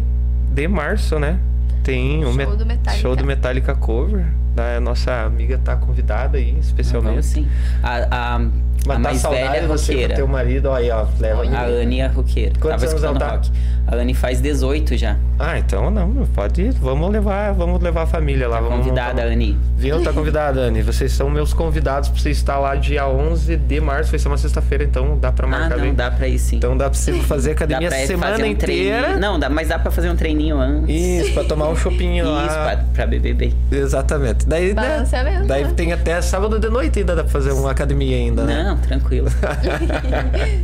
[0.52, 1.38] de março, né?
[1.84, 3.02] Tem o Show Met- do Metallica.
[3.02, 4.26] show do Metallica Cover.
[4.56, 7.12] Da nossa amiga tá convidada aí, especialmente.
[7.12, 7.48] Vamos sim.
[7.84, 8.40] A, a, a
[8.88, 11.82] Matar mais saudade velha você com teu marido, ó, aí, ó, leva A aí.
[11.82, 12.52] Anne é a roqueira.
[12.60, 13.30] Quantos Tava escutando tá?
[13.32, 13.52] rock.
[13.88, 15.18] A Anne faz 18 já.
[15.40, 16.72] Ah, então não, pode ir.
[16.74, 18.60] Vamos levar, vamos levar a família lá.
[18.62, 19.58] vamos Convidada, montar- Anne.
[19.76, 20.02] Viu?
[20.04, 20.82] Tá convidada, Anne.
[20.84, 24.12] Vocês são meus convidados pra você estar lá dia 11 de março.
[24.12, 25.94] Vai ser uma sexta-feira, então dá pra Ah, marcar não, bem.
[25.94, 26.58] dá pra ir sim.
[26.58, 28.98] Então dá pra você fazer dá academia pra a ir semana fazer um inteira.
[29.02, 29.20] treininho.
[29.20, 30.90] Não, dá, mas dá pra fazer um treininho antes.
[31.26, 32.46] Isso, pra tomar um chopinho lá.
[32.46, 33.54] Isso, pra, pra beber bem.
[33.72, 34.45] Exatamente.
[34.48, 35.04] Daí, né?
[35.48, 38.64] Daí tem até sábado de noite ainda dá pra fazer uma academia ainda, né?
[38.64, 39.28] Não, tranquilo.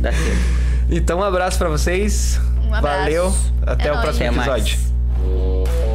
[0.00, 0.62] dá tempo.
[0.90, 2.40] Então um abraço pra vocês.
[2.64, 2.98] Um abraço.
[2.98, 3.34] Valeu.
[3.66, 4.04] Até É o nóis.
[4.04, 4.62] próximo Até mais.
[4.62, 5.91] episódio.